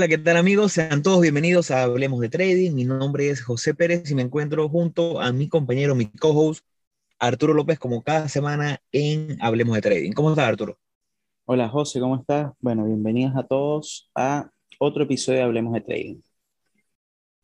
[0.00, 0.72] Hola, ¿qué tal amigos?
[0.72, 2.72] Sean todos bienvenidos a Hablemos de Trading.
[2.72, 6.64] Mi nombre es José Pérez y me encuentro junto a mi compañero, mi co-host,
[7.18, 10.12] Arturo López, como cada semana en Hablemos de Trading.
[10.12, 10.78] ¿Cómo estás, Arturo?
[11.44, 12.50] Hola, José, ¿cómo estás?
[12.60, 16.20] Bueno, bienvenidos a todos a otro episodio de Hablemos de Trading.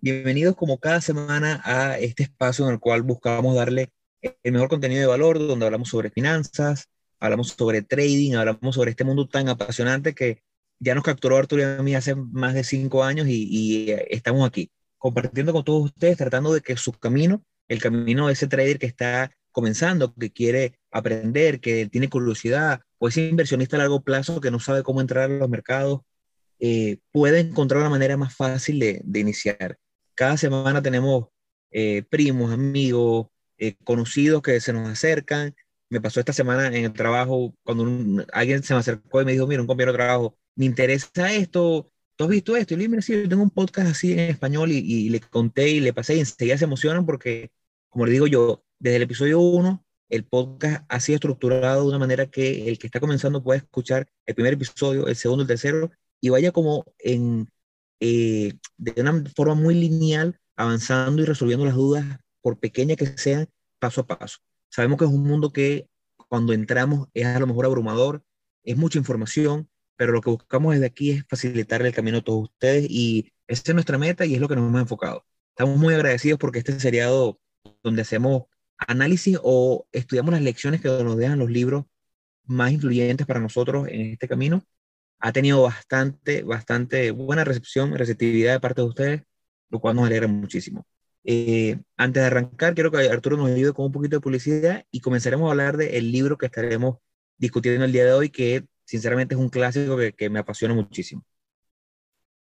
[0.00, 3.90] Bienvenidos como cada semana a este espacio en el cual buscamos darle
[4.22, 6.88] el mejor contenido de valor, donde hablamos sobre finanzas,
[7.20, 10.45] hablamos sobre trading, hablamos sobre este mundo tan apasionante que
[10.78, 14.46] ya nos capturó Arturo y a mí hace más de cinco años y, eh, estamos
[14.46, 18.78] aquí compartiendo con todos ustedes, tratando de que su camino, el camino de ese trader
[18.78, 24.40] que está comenzando, que quiere aprender, que tiene curiosidad, o ese inversionista a largo plazo
[24.40, 26.00] que no sabe cómo entrar a los mercados,
[26.58, 29.78] eh, puede encontrar una manera más fácil de, iniciar.
[30.14, 31.26] Cada semana tenemos
[31.70, 33.28] eh, primos, amigos,
[33.84, 35.54] conocidos que se nos acercan.
[35.88, 39.46] Me pasó esta semana en el trabajo, cuando alguien se me acercó y me dijo,
[39.46, 42.74] mira, un compañero de trabajo, me interesa esto, ¿tú has visto esto?
[42.74, 45.80] Y le dije, sí, yo tengo un podcast así en español y, le conté y
[45.80, 47.50] le pasé y enseguida se emocionan porque,
[47.88, 51.98] como le digo yo, desde el episodio 1, el podcast ha sido estructurado de una
[51.98, 55.90] manera que el que está comenzando puede escuchar el primer episodio, el segundo, el tercero,
[56.20, 57.48] y vaya como en,
[58.00, 62.04] eh, de una forma muy lineal, avanzando y resolviendo las dudas,
[62.40, 64.38] por pequeñas que sean, paso a paso.
[64.70, 65.88] Sabemos que es un mundo que
[66.28, 68.22] cuando entramos es a lo mejor abrumador,
[68.62, 72.44] es mucha información, pero lo que buscamos desde aquí es facilitar el camino a todos
[72.44, 75.24] ustedes y esa es nuestra meta y es lo que nos hemos enfocado.
[75.50, 77.40] Estamos muy agradecidos porque este seriado
[77.82, 78.44] donde hacemos
[78.78, 81.84] análisis o estudiamos las lecciones que nos dejan los libros
[82.44, 84.62] más influyentes para nosotros en este camino,
[85.18, 89.22] ha tenido bastante, bastante buena recepción, receptividad de parte de ustedes,
[89.70, 90.86] lo cual nos alegra muchísimo.
[91.24, 95.00] Eh, antes de arrancar, quiero que Arturo nos ayude con un poquito de publicidad y
[95.00, 96.98] comenzaremos a hablar del libro que estaremos
[97.36, 101.22] discutiendo el día de hoy, que sinceramente es un clásico que, me apasiona muchísimo.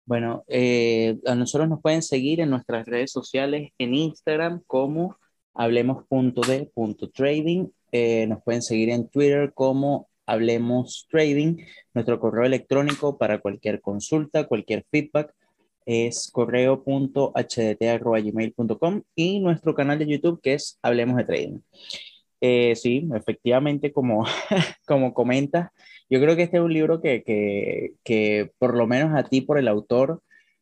[0.05, 5.17] Bueno, eh, a nosotros nos pueden seguir en nuestras redes sociales en Instagram como
[5.55, 7.69] hablemos.de.trading.
[7.91, 11.57] Eh, nos pueden seguir en Twitter como Hablemos Trading.
[11.93, 15.33] Nuestro correo electrónico para cualquier consulta, cualquier feedback
[15.85, 21.59] es correo.hdt.gmail.com y nuestro canal de YouTube que es Hablemos de Trading.
[22.41, 24.25] Eh, sí, efectivamente, como,
[24.85, 25.13] como
[26.09, 29.41] yo creo que este es un libro que, que, que por lo menos a ti,
[29.41, 30.21] por el autor,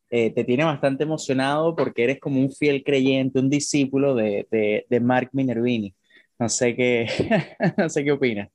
[0.09, 4.85] eh, te tiene bastante emocionado porque eres como un fiel creyente, un discípulo de, de,
[4.89, 5.93] de Mark Minervini.
[6.39, 7.07] No sé qué,
[7.77, 8.49] no sé qué opinas.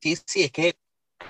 [0.00, 0.74] Sí, sí, es que,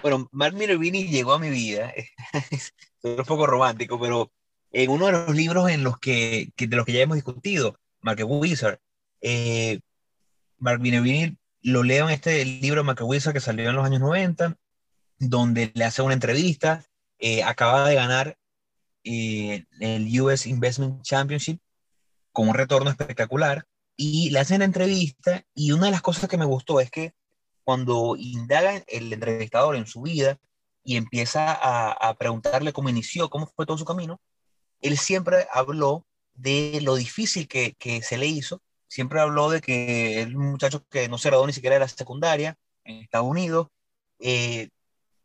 [0.03, 1.92] bueno, Mark Minervini llegó a mi vida,
[2.50, 4.30] es un poco romántico, pero
[4.72, 8.20] en uno de los libros en los que, de los que ya hemos discutido, Mark
[8.26, 8.80] Wizard,
[9.22, 9.80] eh,
[10.59, 14.56] Mark Minervini lo leo en este libro de que salió en los años 90,
[15.19, 16.84] donde le hace una entrevista,
[17.19, 18.38] eh, acaba de ganar
[19.04, 21.60] eh, el US Investment Championship
[22.32, 23.66] con un retorno espectacular,
[23.97, 27.14] y le hacen la entrevista, y una de las cosas que me gustó es que
[27.64, 30.38] cuando indaga el entrevistador en su vida
[30.84, 34.20] y empieza a, preguntarle cómo inició, cómo fue todo su camino,
[34.80, 40.26] él siempre habló de lo difícil que se le hizo siempre habló de que es
[40.26, 43.69] un muchacho que no se graduó ni siquiera de la secundaria en Estados Unidos,
[44.19, 44.71] eh,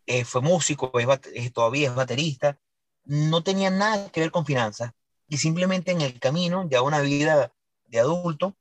[0.06, 2.60] eh, fue músico, es, todavía es baterista,
[3.06, 4.92] no tenía nada que ver con finanzas
[5.28, 7.54] y simplemente en el camino, ya una vida
[7.86, 8.56] de adulto,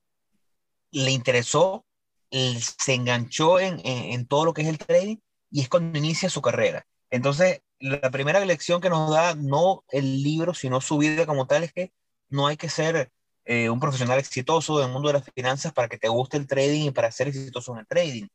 [0.91, 1.85] le interesó,
[2.31, 5.17] se enganchó en, en todo lo que es el trading
[5.51, 6.87] y es cuando inicia su carrera.
[7.11, 11.65] Entonces, la primera lección que nos da, no el libro, sino su vida como tal,
[11.65, 11.93] es que
[12.31, 13.11] no hay que ser
[13.45, 16.47] eh, un profesional exitoso en el mundo de las finanzas para que te guste el
[16.47, 18.27] trading y para ser exitoso en el trading.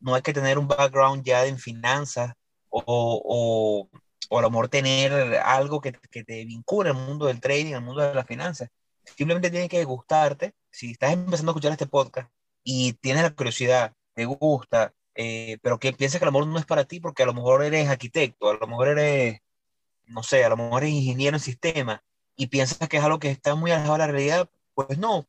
[0.00, 2.34] No hay que tener un background ya en finanzas
[2.70, 3.88] o, o,
[4.28, 7.82] o a lo mejor tener algo que, que te vincule al mundo del trading, al
[7.82, 8.70] mundo de las finanzas.
[9.04, 10.54] Simplemente tiene que gustarte.
[10.70, 12.30] Si estás empezando a escuchar este podcast
[12.62, 16.58] y tienes la curiosidad, te gusta, eh, pero que piensas que a lo mejor no
[16.58, 19.40] es para ti porque a lo mejor eres arquitecto, a lo mejor eres,
[20.06, 22.00] no sé, a lo mejor eres ingeniero en sistemas
[22.36, 25.26] y piensas que es algo que está muy alejado de la realidad, pues no,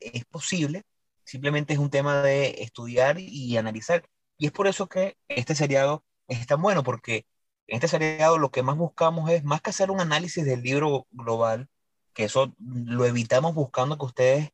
[0.00, 0.84] es posible,
[1.24, 4.04] simplemente es un tema de estudiar y analizar.
[4.38, 7.26] Y es por eso que este seriado es tan bueno, porque
[7.66, 11.06] en este seriado lo que más buscamos es, más que hacer un análisis del libro
[11.10, 11.68] global,
[12.12, 14.50] que eso lo evitamos buscando que ustedes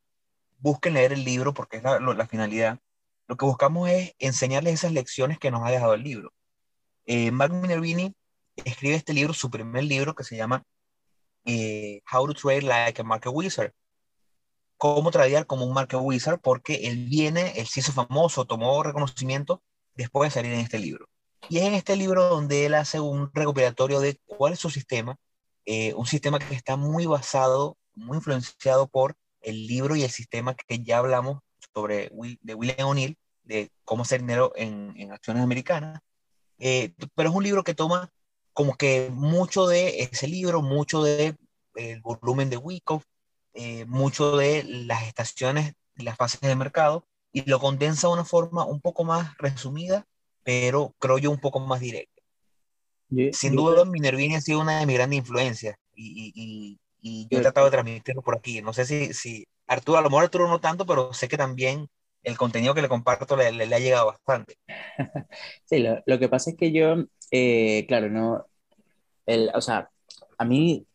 [0.59, 2.79] busquen leer el libro porque es la, finalidad,
[3.27, 6.33] lo que buscamos es enseñarles esas lecciones que nos ha dejado el libro.
[7.05, 8.13] Eh, Mark Minervini
[8.55, 10.63] escribe este libro, su primer libro, que se llama
[11.49, 13.73] eh, How to Trade Like a Market Wizard.
[14.77, 19.61] Cómo tradear como un Market Wizard, porque él viene, él se hizo famoso, tomó reconocimiento
[19.95, 21.09] después de salir en este libro.
[21.49, 25.17] Y es en este libro donde él hace un recopilatorio de cuál es su sistema,
[25.65, 30.53] eh, un sistema que está muy basado, muy influenciado por el libro y el sistema
[30.53, 31.39] que ya hablamos
[31.73, 32.11] sobre
[32.41, 35.99] de William O'Neill, de cómo hacer dinero en, en acciones americanas.
[36.59, 38.11] Eh, pero es un libro que toma
[38.59, 41.33] como que mucho de ese libro, mucho de
[41.75, 43.05] el volumen de Wyckoff,
[43.53, 48.65] eh, mucho de las estaciones, las fases de mercado, y lo condensa de una forma
[48.65, 50.05] un poco más resumida,
[50.43, 52.21] pero creo yo un poco más directa.
[53.31, 57.41] Sin duda, Minervini ha sido una de mis grandes influencias y, y, y, yo he
[57.41, 58.61] tratado de transmitirlo por aquí.
[58.61, 61.87] No sé si, si Arturo, a lo mejor Arturo no tanto, pero sé que también
[62.23, 64.57] el contenido que le comparto le, le, ha llegado bastante.
[65.63, 68.48] Sí, lo, lo, que pasa es que yo, eh, claro, no,
[69.29, 69.89] el, o sea,
[70.37, 70.85] a mí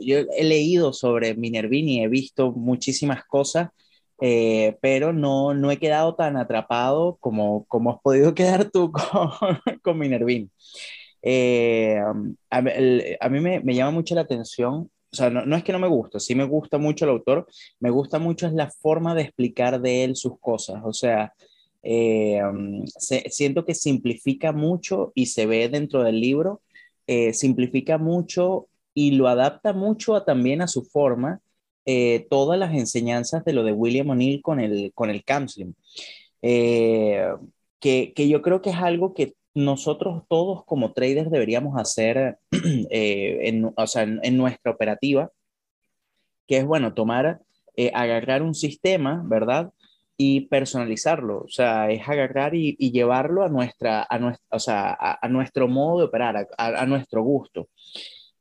[0.00, 3.70] yo he leído sobre Minervini, he visto muchísimas cosas,
[4.20, 9.30] eh, pero no, no he quedado tan atrapado como, como has podido quedar tú con,
[9.82, 10.50] con Minervini.
[11.22, 15.64] Eh, a, a, mí me, me, llama mucho la atención, o sea, no, no, es
[15.64, 17.46] que no me guste, sí me gusta mucho el autor,
[17.80, 21.34] me gusta mucho es la forma de explicar de él sus cosas, o sea,
[21.82, 22.40] eh,
[22.98, 26.60] se, siento que simplifica mucho y se ve dentro del libro,
[27.10, 31.40] eh, simplifica mucho y lo adapta mucho a, también a su forma
[31.86, 35.74] eh, todas las enseñanzas de lo de William O'Neill con el, con el counseling.
[36.42, 37.26] Eh,
[37.80, 42.38] que, que, yo creo que es algo que nosotros todos como traders deberíamos hacer
[42.90, 45.30] en, o sea, en, en, nuestra operativa,
[46.46, 47.40] que es, bueno, tomar,
[47.94, 49.72] agarrar un sistema, ¿verdad?
[50.20, 54.90] Y personalizarlo, o sea, es agarrar y, y llevarlo a, nuestra, a, nuestra, o sea,
[54.90, 57.68] a, a nuestro modo de operar, a, a nuestro gusto.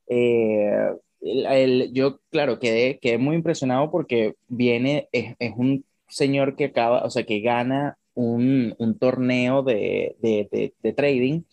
[0.07, 0.89] Eh,
[1.21, 6.65] el, el, yo, claro, quedé, quedé muy impresionado porque viene, es, es, un señor que
[6.65, 11.43] acaba, o sea, que gana un, un torneo de, de, de, de, trading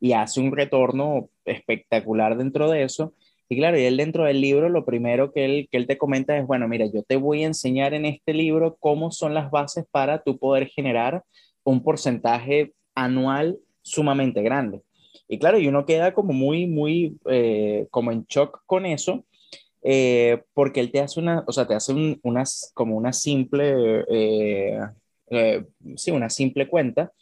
[0.00, 3.14] y hace un retorno espectacular dentro de eso.
[3.48, 6.36] Y claro, y él dentro del libro, lo primero que él, que él te comenta
[6.36, 9.86] es, bueno, mira, yo te voy a enseñar en este libro cómo son las bases
[9.90, 11.24] para tú poder generar
[11.64, 14.82] un porcentaje anual sumamente grande.
[15.28, 19.24] Y claro, y uno queda como muy, muy, eh, como en shock con eso,
[19.82, 24.04] eh, porque él te hace una, o sea, te hace un, unas, como una simple,
[24.10, 24.78] eh,
[25.30, 25.64] eh
[25.96, 27.12] sí, una simple cuenta,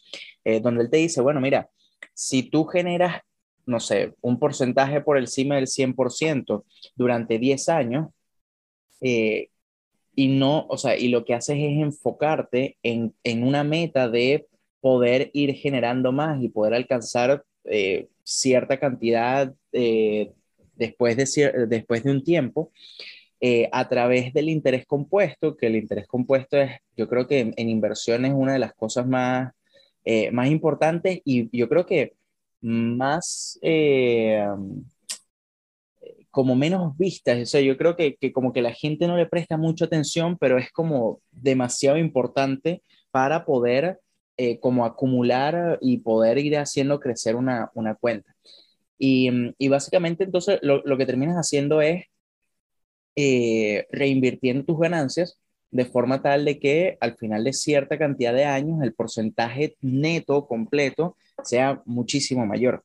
[0.45, 1.69] eh, donde él te dice, bueno, mira,
[2.15, 3.23] si tú generas,
[3.67, 6.65] no sé, un porcentaje por encima del 100%
[6.95, 8.09] durante 10 años,
[9.01, 9.51] eh,
[10.15, 14.47] y no, o sea, y lo que haces es enfocarte en, en una meta de
[14.81, 20.33] poder ir generando más y poder alcanzar eh, cierta cantidad eh,
[20.77, 22.73] después, de, después de un tiempo
[23.71, 27.69] a través del interés compuesto, que el interés compuesto es, yo creo que en, en
[27.69, 29.53] inversión es una de las cosas más,
[30.33, 32.16] más importantes y yo creo que
[32.67, 33.59] más
[36.37, 39.25] como menos vistas, o sea, yo creo que, que como que la gente no le
[39.25, 44.01] presta mucha atención, pero es como demasiado importante para poder
[44.37, 48.35] eh, como acumular y poder ir haciendo crecer una, una cuenta.
[48.99, 52.05] Y, y, básicamente entonces lo, lo, que terminas haciendo es
[53.15, 55.39] eh, reinvirtiendo tus ganancias
[55.71, 60.47] de forma tal de que al final de cierta cantidad de años el porcentaje neto
[60.47, 62.85] completo sea muchísimo mayor.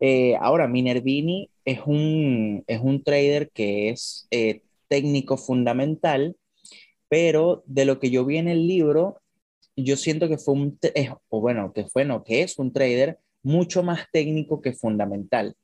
[0.00, 6.36] Eh, ahora, Minervini es un, es un trader que es eh, técnico fundamental,
[7.08, 9.20] pero de lo que yo vi en el libro,
[9.76, 13.18] yo siento que fue un, es, o bueno, que fue, no, que es un trader
[13.42, 15.54] mucho más técnico que fundamental.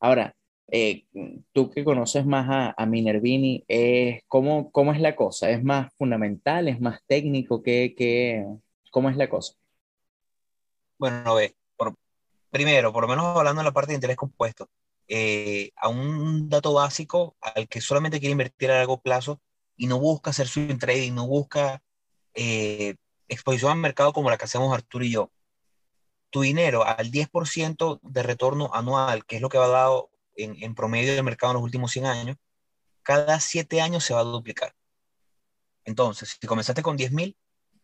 [0.00, 0.34] Ahora,
[0.68, 1.04] eh,
[1.52, 5.50] tú que conoces más a, a Minervini, eh, ¿cómo, ¿cómo, es la cosa?
[5.50, 6.68] ¿Es más fundamental?
[6.68, 7.62] ¿Es más técnico?
[7.62, 8.44] ¿Qué, qué,
[8.90, 9.54] ¿Cómo es la cosa?
[10.98, 11.94] Bueno, ve, por,
[12.50, 14.68] primero, por lo menos hablando de la parte de interés compuesto,
[15.08, 19.40] eh, a un dato básico al que solamente quiere invertir a largo plazo
[19.76, 21.80] y no busca hacer swing trading, no busca
[22.34, 22.96] eh,
[23.28, 25.30] exposición al mercado como la que hacemos Arturo y yo,
[26.30, 30.74] tu dinero al 10% de retorno anual, que es lo que va dado en, en,
[30.74, 32.36] promedio del mercado en los últimos 100 años,
[33.02, 34.72] cada 7 años se va a duplicar.
[35.84, 37.36] Entonces, si comenzaste con 10 mil,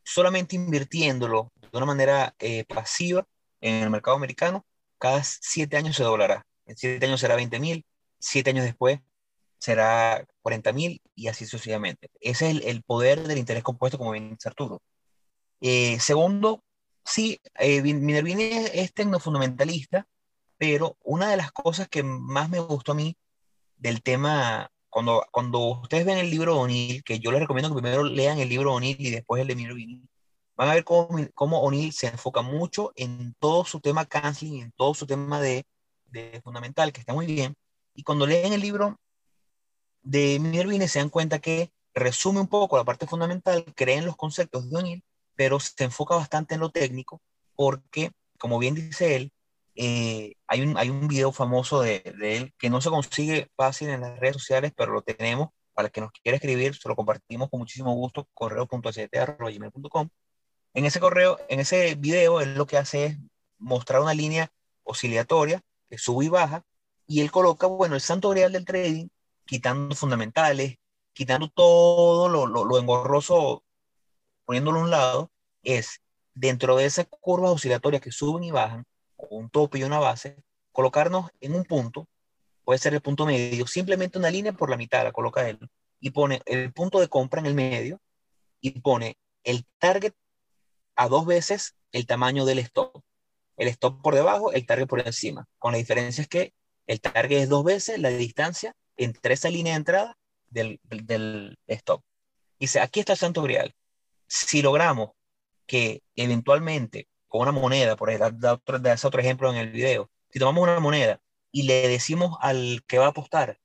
[0.04, 3.26] solamente invirtiéndolo de una manera eh, pasiva
[3.60, 4.66] en el mercado americano,
[4.98, 6.44] cada 7 años se doblará.
[6.66, 7.84] En 7 años será 20 mil,
[8.18, 9.00] 7 años después
[9.58, 12.10] será 40 mil y así sucesivamente.
[12.20, 14.82] Ese es el, el, poder del interés compuesto, como bien dice Arturo.
[15.60, 16.64] Eh, segundo,
[17.04, 20.08] sí, eh, Minervini es, es tecnofundamentalista,
[20.62, 23.16] pero una de las cosas que más me gustó a mí
[23.78, 27.82] del tema, cuando, cuando ustedes ven el libro de O'Neill, que yo les recomiendo que
[27.82, 30.08] primero lean el libro de O'Neill y después el de Minervini,
[30.54, 34.70] van a ver cómo, cómo O'Neill se enfoca mucho en todo su tema canceling, en
[34.70, 35.66] todo su tema de,
[36.06, 37.56] de fundamental que está muy bien.
[37.96, 39.00] Y cuando leen el libro
[40.02, 44.70] de Minervini se dan cuenta que resume un poco la parte fundamental, creen los conceptos
[44.70, 45.04] de O'Neill,
[45.34, 47.20] pero se enfoca bastante en lo técnico
[47.56, 49.32] porque, como bien dice él,
[49.74, 53.88] eh, hay, un, hay un video famoso de, de, él que no se consigue fácil
[53.88, 55.50] en las redes sociales, pero lo tenemos.
[55.74, 60.08] Para el que nos quiera escribir, se lo compartimos con muchísimo gusto, correo.ht.com.
[60.74, 63.18] En ese correo, en ese video, él lo que hace es
[63.58, 64.52] mostrar una línea
[64.84, 66.64] oscilatoria que sube y baja,
[67.06, 69.08] y él coloca, bueno, el santo grial del trading,
[69.46, 70.76] quitando fundamentales,
[71.12, 73.64] quitando todo lo, lo, lo engorroso,
[74.44, 75.30] poniéndolo a un lado,
[75.62, 76.02] es
[76.34, 78.84] dentro de esas curvas oscilatorias que suben y bajan,
[79.30, 80.36] un tope y una base,
[80.72, 82.08] colocarnos en un punto,
[82.64, 85.58] puede ser el punto medio, simplemente una línea por la mitad la coloca él,
[86.00, 88.00] y pone el punto de compra en el medio,
[88.60, 90.14] y pone el target
[90.96, 93.02] a dos veces el tamaño del stop.
[93.56, 95.46] El stop por debajo, el target por encima.
[95.58, 96.54] Con la diferencia es que
[96.86, 102.02] el target es dos veces la distancia entre esa línea de entrada del, del, stop.
[102.58, 103.74] Dice, aquí está el santo grial.
[104.26, 105.10] Si logramos
[105.66, 110.10] que eventualmente con una moneda, por ejemplo, da otro, da otro ejemplo en el video,
[110.30, 113.58] si tomamos una moneda y le decimos al que va a apostar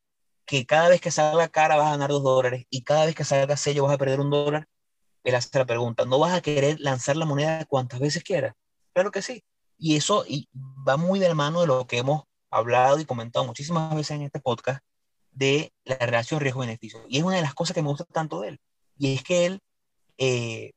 [0.45, 3.25] que cada vez que salga cara vas a ganar dos dólares y cada vez que
[3.25, 4.69] salga sello vas a perder un dólar,
[5.25, 8.55] él hace la pregunta, ¿no vas a querer lanzar la moneda cuantas veces quieras?
[8.93, 9.43] Claro que sí.
[9.77, 13.43] Y eso y va muy de la mano de lo que hemos hablado y comentado
[13.43, 14.81] muchísimas veces en este podcast
[15.31, 17.03] de la relación riesgo-beneficio.
[17.09, 18.62] Y es una de las cosas que me gusta tanto de él.
[18.97, 19.59] Y es que él
[20.17, 20.71] eh,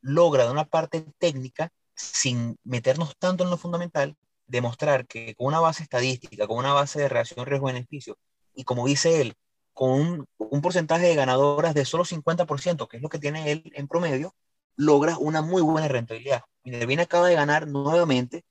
[0.00, 5.60] logra de una parte técnica sin meternos tanto en lo fundamental, demostrar que con una
[5.60, 8.18] base estadística, con una base de relación riesgo-beneficio,
[8.54, 9.34] y como dice él,
[9.72, 13.88] con un, porcentaje de ganadoras de solo 50%, que es lo que tiene él en
[13.88, 14.34] promedio,
[14.76, 16.42] logra una muy buena rentabilidad.
[16.64, 18.44] Minervini acaba de ganar nuevamente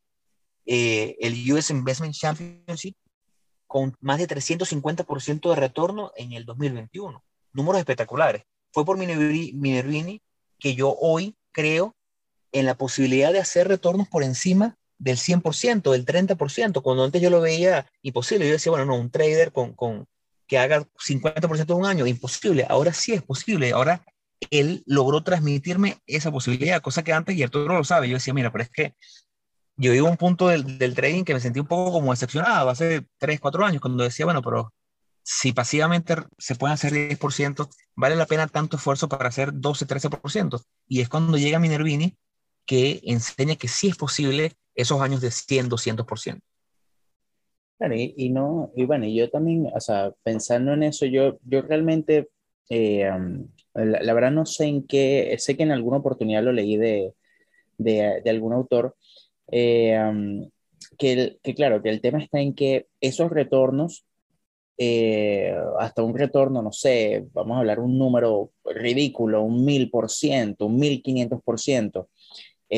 [0.66, 2.96] eh, el US Investment Championship
[3.66, 7.24] con más de 350% de retorno en el 2021.
[7.54, 8.44] Números espectaculares.
[8.72, 10.22] Fue por Minervini
[10.60, 11.95] que yo hoy creo
[12.56, 17.30] en la posibilidad de hacer retornos por encima del 100%, del 30%, cuando antes yo
[17.30, 18.48] lo veía imposible.
[18.48, 20.08] Yo decía, bueno, no, un trader con, con
[20.48, 22.66] que haga 50% de un año, imposible.
[22.70, 23.74] Ahora sí es posible.
[23.74, 24.06] Ahora
[24.52, 28.52] él logró transmitirme esa posibilidad, cosa que antes, y Arturo lo sabe, yo decía, mira,
[28.54, 28.96] pero es que
[29.76, 32.70] yo iba a un punto del, del trading que me sentí un poco como decepcionado
[32.70, 34.74] hace 3, 4 años, cuando decía, bueno, pero
[35.24, 40.64] si pasivamente se pueden hacer 10%, vale la pena tanto esfuerzo para hacer 12, 13%.
[40.88, 42.16] Y es cuando llega Minervini
[42.66, 46.42] que enseña que sí es posible esos años de 100, 200%.
[47.78, 51.62] Claro, y, y, no, y bueno, yo también, o sea, pensando en eso, yo, yo
[51.62, 52.30] realmente,
[52.70, 56.54] eh, um, la, la, verdad no sé en qué, sé que en alguna oportunidad lo
[56.54, 57.14] leí de,
[57.78, 58.96] de, de algún autor,
[59.52, 60.50] eh, um,
[60.98, 64.06] que, el, que claro, que el tema está en que esos retornos,
[64.78, 70.10] eh, hasta un retorno, no sé, vamos a hablar un número ridículo, un mil por
[70.10, 72.10] ciento, un mil quinientos por ciento,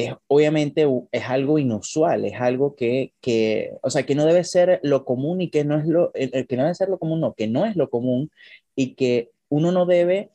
[0.06, 4.80] es obviamente es algo inusual, es algo que, que, o sea, que no debe ser
[4.84, 7.48] lo común y que no es lo, que no debe ser lo común, no, que
[7.48, 8.30] no es lo común
[8.76, 10.30] y que uno no debe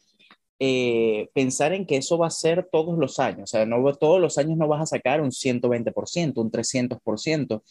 [0.59, 4.21] eh, pensar en que eso va a ser todos los años, o sea, no, todos
[4.21, 7.63] los años no vas a sacar un 120%, un 300%,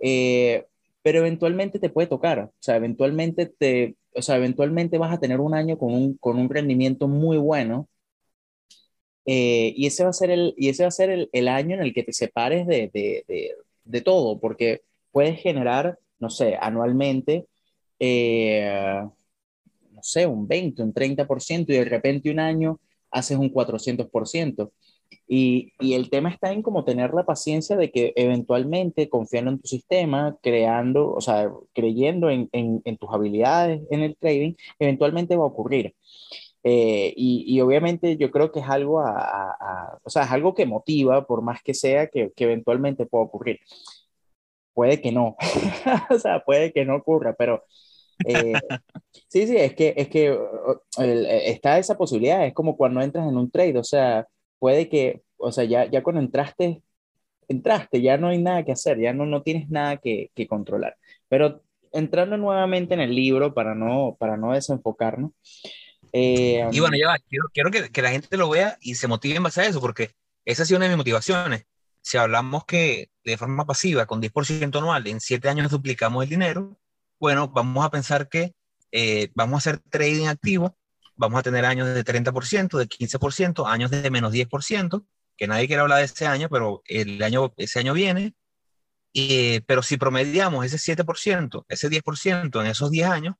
[0.00, 0.66] eh,
[1.02, 5.40] pero eventualmente te puede tocar, o sea, eventualmente te, o sea, eventualmente vas a tener
[5.40, 7.88] un año con un, con un rendimiento muy bueno
[9.30, 11.74] eh, y ese va a ser, el, y ese va a ser el, el año
[11.74, 13.54] en el que te separes de, de,
[13.84, 14.80] de, todo, porque
[15.12, 17.46] puedes generar, no sé, anualmente,
[17.98, 19.02] eh,
[19.92, 22.80] no sé, un 20, un 30%, y de repente un año
[23.10, 24.72] haces un 400%.
[25.26, 29.58] Y, y, el tema está en como tener la paciencia de que eventualmente, confiando en
[29.60, 35.36] tu sistema, creando, o sea, creyendo en, en, en tus habilidades en el trading, eventualmente
[35.36, 35.94] va a ocurrir.
[36.64, 40.30] Eh, y, y, obviamente yo creo que es algo, a, a, a, o sea, es
[40.32, 43.60] algo que motiva, por más que sea, que, que eventualmente pueda ocurrir.
[44.74, 45.36] Puede que no,
[46.10, 47.64] o sea, puede que no ocurra, pero
[48.26, 48.54] eh,
[49.28, 50.38] sí, sí, es que, es que
[50.98, 54.26] el, está esa posibilidad, es como cuando entras en un trade, o sea,
[54.58, 56.82] puede que, o sea, ya, ya cuando entraste,
[57.48, 60.96] entraste, ya no hay nada que hacer, ya no, no tienes nada que, que controlar.
[61.28, 61.62] Pero
[61.92, 65.32] entrando nuevamente en el libro para no, para no desenfocarnos,
[66.18, 69.06] eh, y bueno, ya va, quiero, quiero que, que, la gente lo vea y se
[69.06, 71.66] motive en base a eso, porque esa ha sido una de mis motivaciones.
[72.02, 76.78] Si hablamos que de forma pasiva, con 10% anual, en 7 años duplicamos el dinero,
[77.20, 78.54] bueno, vamos a pensar que
[78.92, 80.76] eh, vamos a hacer trading activo,
[81.16, 85.04] vamos a tener años de 30%, de 15%, años de menos 10%,
[85.36, 88.34] que nadie quiere hablar de ese año, pero el año, ese año viene,
[89.14, 93.34] Eh, pero si promediamos ese 7%, ese 10% en esos 10 años,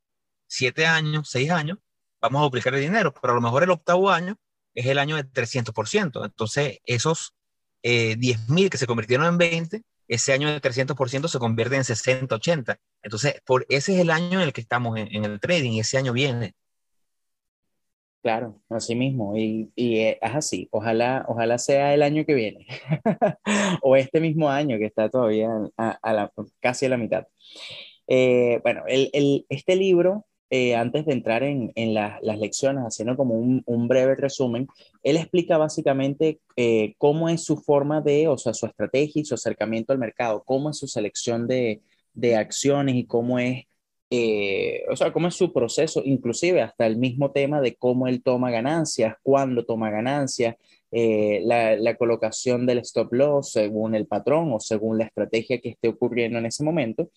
[0.49, 1.78] 7 años, 6 años,
[2.20, 4.37] vamos a duplicar el dinero, pero a lo mejor el octavo año
[4.75, 6.25] es el año de 300%.
[6.25, 7.34] Entonces, esos
[7.82, 12.34] eh, 10.000 que se convirtieron en 20, ese año de 300% se convierte en 60,
[12.34, 12.78] 80.
[13.02, 15.98] Entonces, por, ese es el año en el que estamos en, en el trading ese
[15.98, 16.54] año viene.
[18.20, 22.66] Claro, así mismo, y, y, es así, ojalá, ojalá sea el año que viene,
[23.82, 27.26] o este mismo año que está todavía a, a la, casi a la mitad.
[28.08, 32.85] Eh, bueno, el, el, este libro, eh, antes de entrar en, en la, las lecciones,
[32.85, 34.67] haciendo como un, un, breve resumen,
[35.02, 39.35] él explica básicamente eh, cómo es su forma de, o sea, su estrategia y su
[39.35, 41.83] acercamiento al mercado, cómo es su selección de,
[42.14, 43.64] de acciones y cómo es
[44.11, 48.23] eh, o sea, cómo es su proceso, inclusive hasta el mismo tema de cómo él
[48.23, 50.57] toma ganancias, cuándo toma ganancias,
[50.90, 55.69] eh, la, la, colocación del stop loss según el patrón o según la estrategia que
[55.71, 57.11] esté ocurriendo en ese momento.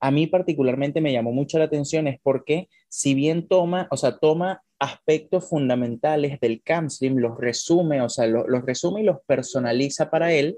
[0.00, 4.18] A mí particularmente me llamó mucho la atención es porque si bien toma, o sea,
[4.18, 10.32] toma aspectos fundamentales del CAMSTREAM, los resume, o sea, lo, resume y los personaliza para
[10.32, 10.56] él,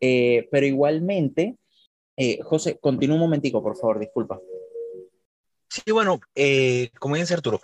[0.00, 1.56] eh, pero igualmente,
[2.16, 4.38] eh, José, continúa un momentico, por favor, disculpa.
[5.68, 7.60] Sí, bueno, eh, como dice Arturo,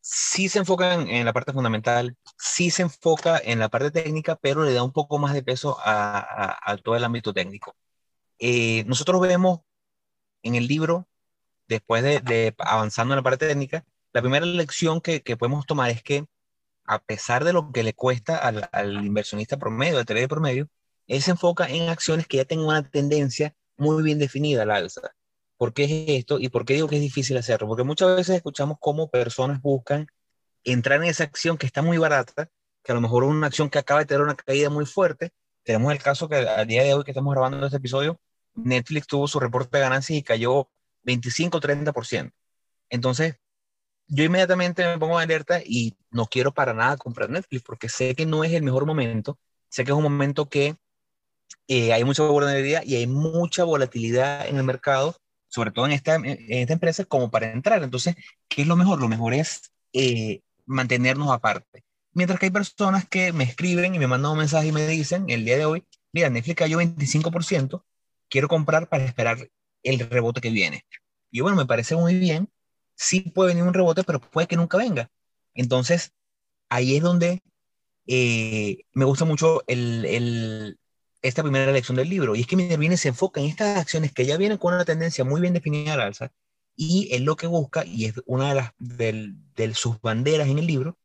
[0.00, 4.64] sí se enfoca en, la parte fundamental, sí se enfoca en la parte técnica, pero
[4.64, 7.74] le da un poco más de peso a, a, a todo el ámbito técnico.
[8.86, 9.60] Nosotros vemos
[10.46, 11.08] en el libro,
[11.68, 16.26] después de, avanzando en la parte técnica, la primera lección que, podemos tomar es que
[16.84, 20.68] a pesar de lo que le cuesta al, inversionista promedio, al trader promedio,
[21.06, 25.02] él se enfoca en acciones que ya tengan una tendencia muy bien definida al alza.
[25.56, 26.38] ¿Por qué es esto?
[26.38, 27.68] ¿Y por qué digo que es difícil hacerlo?
[27.68, 30.06] Porque muchas veces escuchamos cómo personas buscan
[30.64, 32.50] entrar en esa acción que está muy barata,
[32.82, 35.32] que a lo mejor es una acción que acaba de tener una caída muy fuerte.
[35.62, 38.20] Tenemos el caso que al día de hoy que estamos grabando este episodio,
[38.56, 40.68] Netflix tuvo su reporte de ganancias y cayó
[41.04, 42.32] 25-30%.
[42.90, 43.36] Entonces,
[44.08, 48.14] yo inmediatamente me pongo en alerta y no quiero para nada comprar Netflix porque sé
[48.14, 49.38] que no es el mejor momento.
[49.68, 50.76] Sé que es un momento que
[51.68, 55.16] eh, hay mucha volatilidad y hay mucha volatilidad en el mercado
[55.48, 57.82] sobre todo en esta, empresa, como para entrar.
[57.82, 58.14] Entonces,
[58.48, 59.00] ¿qué es lo mejor?
[59.00, 61.84] Lo mejor es eh, mantenernos aparte.
[62.12, 65.24] Mientras que hay personas que me escriben y me mandan un mensaje y me dicen
[65.28, 67.82] el día de hoy, mira, Netflix cayó 25%,
[68.28, 69.50] quiero comprar para esperar
[69.82, 70.84] el rebote que viene.
[71.30, 72.48] Y bueno, me parece muy bien,
[72.94, 75.10] sí puede venir un rebote, pero puede que nunca venga.
[75.54, 76.12] Entonces,
[76.68, 77.42] ahí es donde
[78.06, 80.78] eh, me gusta mucho el, el,
[81.22, 84.26] esta primera lección del libro, y es que Minervini se enfoca en estas acciones que
[84.26, 86.32] ya vienen con una tendencia muy bien definida al alza,
[86.76, 90.66] y él lo que busca, y es una de, las, de sus banderas en el
[90.66, 90.98] libro,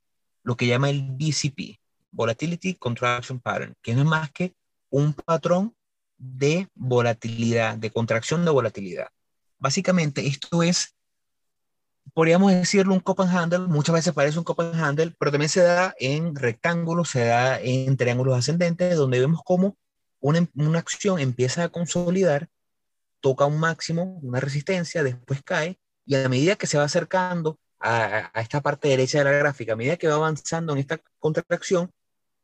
[0.43, 1.79] lo que llama el BCP,
[2.11, 4.53] Volatility Contraction Pattern, que no es más que
[4.89, 5.75] un patrón
[6.21, 9.07] de volatilidad, de contracción de volatilidad.
[9.57, 10.95] Básicamente, esto es,
[12.13, 15.95] podríamos decirlo, un and handle, muchas veces parece un and handle, pero también se da
[15.99, 19.77] en rectángulos, se da en triángulos ascendentes, donde vemos cómo
[20.19, 22.49] una, una acción empieza a consolidar,
[23.19, 28.29] toca un máximo, una resistencia, después cae, y a medida que se va acercando a,
[28.31, 31.91] a, esta parte derecha de la gráfica, a medida que va avanzando en esta contracción,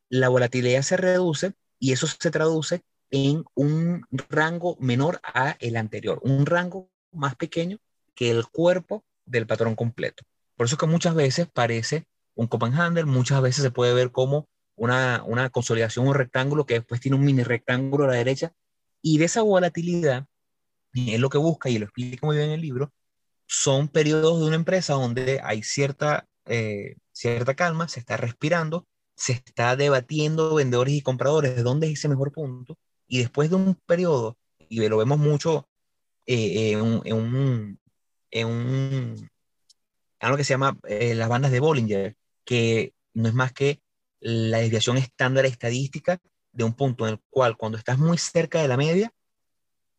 [0.09, 6.19] la volatilidad se reduce y eso se traduce en un rango menor a el anterior,
[6.23, 7.77] un rango más pequeño
[8.15, 10.23] que el cuerpo del patrón completo.
[10.55, 14.47] Por eso es que muchas veces parece un Copenhagen, muchas veces se puede ver como
[14.75, 18.53] una, una consolidación, un rectángulo que después tiene un mini rectángulo a la derecha,
[19.01, 20.25] y de esa volatilidad,
[20.93, 22.91] es lo que busca, y lo explica muy bien en el libro,
[23.47, 29.33] son periodos de una empresa donde hay cierta, eh, cierta calma, se está respirando, se
[29.33, 33.75] está debatiendo vendedores y compradores de dónde es ese mejor punto, y después de un
[33.85, 34.37] periodo,
[34.69, 35.67] y lo vemos mucho
[36.25, 37.79] eh, en, un, en, un,
[38.31, 39.29] en un,
[40.19, 43.81] algo que se llama eh, las bandas de Bollinger, que no es más que
[44.19, 46.19] la desviación estándar estadística
[46.51, 49.13] de un punto en el cual cuando estás muy cerca de la media,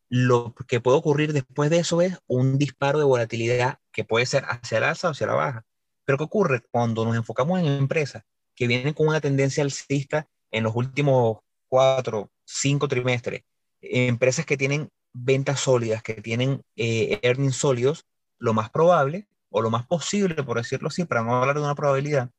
[0.08, 4.44] lo que puede ocurrir después de eso es un disparo de volatilidad que puede ser
[4.44, 5.64] hacia el alza o hacia la baja.
[6.04, 10.64] Pero ¿qué ocurre cuando nos enfocamos en empresas que vienen con una tendencia alcista en
[10.64, 11.38] los últimos
[11.68, 13.42] cuatro, cinco trimestres?
[13.80, 18.06] Empresas que tienen ventas sólidas, que tienen eh, earnings sólidos,
[18.38, 21.74] lo más probable o lo más posible, por decirlo así, para no hablar de una
[21.74, 22.30] probabilidad,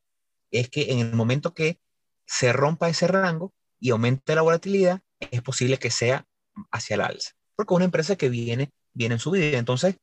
[0.52, 1.80] es que en el momento que
[2.26, 6.26] se rompa ese rango y aumente la volatilidad, es posible que sea
[6.72, 7.32] hacia el alza.
[7.56, 9.58] Porque una empresa que viene, viene en su vida.
[9.58, 9.98] Entonces,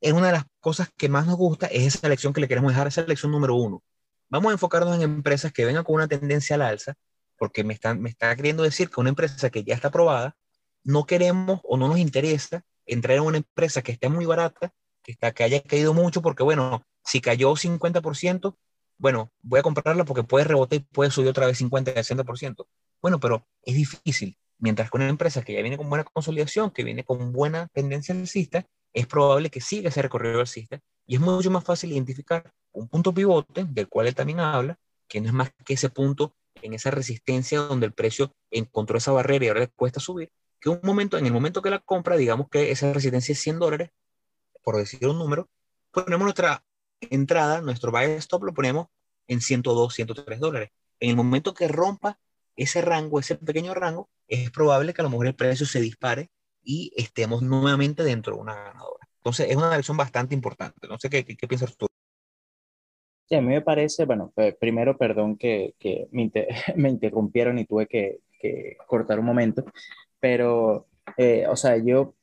[0.00, 2.72] es una de las cosas que más nos gusta, es esa lección que le queremos
[2.72, 3.82] dejar, esa lección número uno.
[4.28, 6.94] Vamos a enfocarnos en empresas que vengan con una tendencia al alza,
[7.38, 10.36] porque me, están, me está queriendo decir que una empresa que ya está aprobada
[10.84, 14.72] no queremos o no nos interesa entrar en una empresa que esté muy barata,
[15.02, 18.56] que, está, que haya caído mucho, porque bueno, si cayó 50%,
[18.98, 22.66] bueno, voy a comprarla porque puede rebotar y puede subir otra vez 50, 60%.
[23.02, 24.38] Bueno, pero es difícil.
[24.58, 28.14] Mientras que una empresa que ya viene con buena consolidación, que viene con buena tendencia
[28.14, 32.88] alcista, es probable que siga ese recorrido alcista y es mucho más fácil identificar un
[32.88, 36.34] punto pivote, del cual él también habla, que no es más que ese punto
[36.66, 40.68] en esa resistencia donde el precio encontró esa barrera y ahora le cuesta subir, que
[40.68, 43.90] un momento, en el momento que la compra, digamos que esa resistencia es 100 dólares,
[44.62, 45.48] por decir un número,
[45.92, 46.64] ponemos nuestra
[47.00, 48.88] entrada, nuestro buy stop lo ponemos
[49.28, 50.70] en 102, 103 dólares.
[51.00, 52.18] En el momento que rompa
[52.56, 56.30] ese rango, ese pequeño rango, es probable que a lo mejor el precio se dispare
[56.62, 59.08] y estemos nuevamente dentro de una ganadora.
[59.18, 60.86] Entonces, es una lección bastante importante.
[60.88, 61.86] No sé qué, qué, piensas tú.
[63.28, 66.30] Sí, a mí me parece, bueno, primero, perdón que, que me,
[66.76, 69.64] me, interrumpieron y tuve que, que, cortar un momento,
[70.20, 70.86] pero,
[71.16, 72.14] eh, o sea, yo,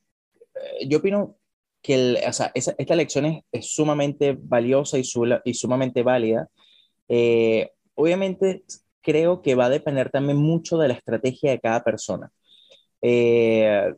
[0.54, 1.36] eh, yo opino
[1.82, 5.02] que el, o sea, esa, esta lección es, es, sumamente valiosa y,
[5.44, 6.48] y sumamente válida.
[7.08, 8.64] Eh, obviamente,
[9.02, 12.30] creo que va a depender también mucho de la estrategia de cada persona.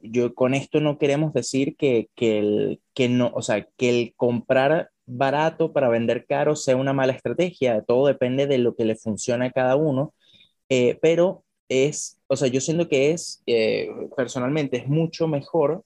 [0.03, 4.15] Yo con esto no queremos decir que, que, el, que no, o sea, que el
[4.17, 7.83] comprar barato para vender caro sea una mala estrategia.
[7.83, 10.15] Todo depende de lo que le funciona a cada uno.
[10.69, 15.85] Eh, pero es, o sea, yo siento que es, eh, personalmente, es mucho mejor,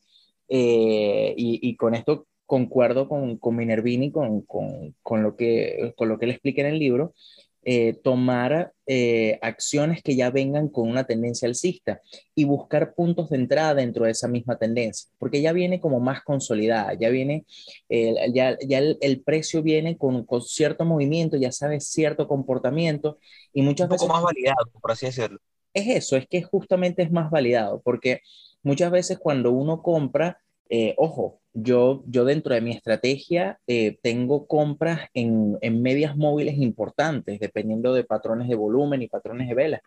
[0.52, 6.18] y, y, con esto concuerdo con, con Minervini, con, con, con, lo que, con lo
[6.18, 7.14] que él explica en el libro,
[7.62, 12.00] eh, tomar eh, acciones que ya vengan con una tendencia alcista
[12.34, 16.22] y buscar puntos de entrada dentro de esa misma tendencia, porque ya viene como más
[16.22, 17.44] consolidada, ya viene,
[17.88, 23.18] ya, ya el, precio viene con, con, cierto movimiento, ya sabes cierto comportamiento
[23.52, 24.02] y muchas veces...
[24.02, 25.38] Un poco más validado, por así decirlo.
[25.72, 28.20] Es eso, es que justamente es más validado, porque
[28.62, 34.46] muchas veces cuando uno compra, eh, ojo, yo, yo dentro de mi estrategia eh, tengo
[34.46, 39.82] compras en, en, medias móviles importantes, dependiendo de patrones de volumen y patrones de vela.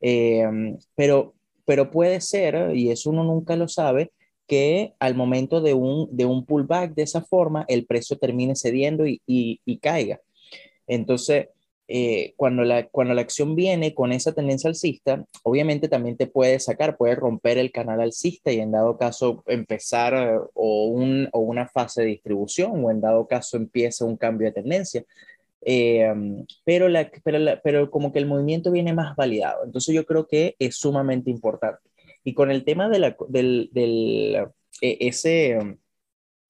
[0.00, 4.12] Eh, pero, pero puede ser, y eso uno nunca lo sabe,
[4.46, 9.06] que al momento de un, de un pullback de esa forma, el precio termine cediendo
[9.06, 10.20] y, y, y caiga.
[10.86, 11.48] Entonces,
[11.94, 16.58] eh, cuando, la, cuando la acción viene con esa tendencia alcista, obviamente también te puede
[16.58, 21.40] sacar, puede romper el canal alcista y en dado caso empezar eh, o, un, o
[21.40, 25.04] una fase de distribución o en dado caso empieza un cambio de tendencia.
[25.60, 26.10] Eh,
[26.64, 29.62] pero, la, pero, pero como que el movimiento viene más validado.
[29.62, 31.82] Entonces yo creo que es sumamente importante.
[32.24, 34.46] Y con el tema de la, del, del
[34.80, 35.58] ese,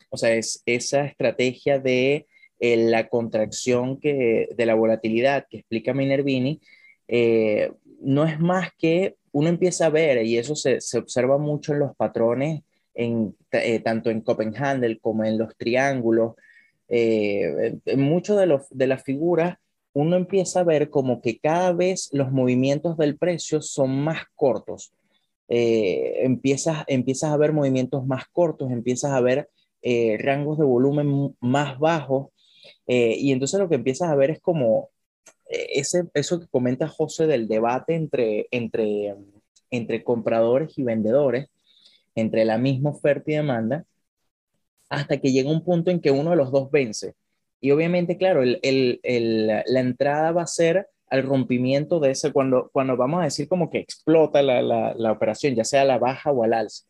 [0.08, 2.28] o sea, es esa estrategia de
[2.62, 6.60] la contracción que, de la volatilidad que explica Minervini,
[7.08, 11.72] eh, no es más que uno empieza a ver, y eso se, se observa mucho
[11.72, 12.62] en los patrones,
[12.94, 16.34] en, eh, tanto en Copenhagen como en los triángulos,
[16.88, 19.56] eh, en muchas de, los, de las figuras,
[19.92, 24.92] uno empieza a ver como que cada vez los movimientos del precio son más cortos.
[25.48, 29.48] empiezas, empiezas a ver movimientos más cortos, empiezas a ver
[30.18, 32.31] rangos de volumen más bajos
[32.86, 34.90] eh, y entonces lo que empiezas a ver es como
[35.48, 39.14] eh, ese, eso que comenta José del debate entre, entre,
[39.70, 41.48] entre compradores y vendedores,
[42.14, 43.84] entre la misma oferta y demanda,
[44.88, 47.14] hasta que llega un punto en que uno de los dos vence.
[47.60, 52.70] Y obviamente, claro, el, el, la entrada va a ser al rompimiento de ese, cuando,
[52.72, 55.98] cuando vamos a decir como que explota la, la, la operación, ya sea a la
[55.98, 56.84] baja o al alza.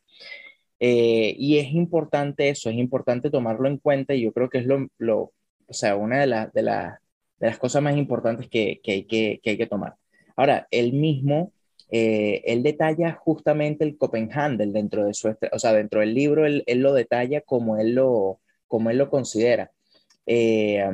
[0.81, 4.66] Eh, y es importante eso, es importante tomarlo en cuenta y yo creo que es
[4.66, 5.33] lo, lo
[5.72, 9.50] o sea, una de, de, de las cosas más importantes que, que, hay que, que,
[9.50, 9.96] hay que tomar.
[10.37, 11.52] Ahora, él mismo,
[11.90, 16.62] eh, él detalla justamente el Copenhagen dentro de su, o sea, dentro del libro, él,
[16.66, 19.72] él lo detalla como él lo, como él lo considera.
[20.26, 20.85] Eh,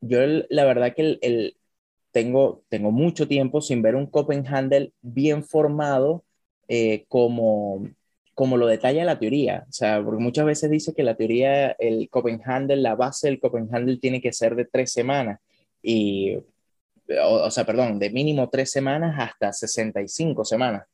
[0.00, 1.56] yo la verdad que el,
[2.10, 6.24] tengo, tengo mucho tiempo sin ver un Copenhagen bien formado
[6.68, 7.88] eh, como,
[8.38, 9.64] como lo detalla la teoría.
[9.68, 13.98] O sea, porque muchas veces dice que la teoría, el Copenhagen, la base del Copenhagen
[13.98, 15.40] tiene que ser de tres semanas.
[15.82, 16.38] Y,
[17.20, 20.84] o, sea, perdón, de mínimo tres semanas hasta 65 semanas.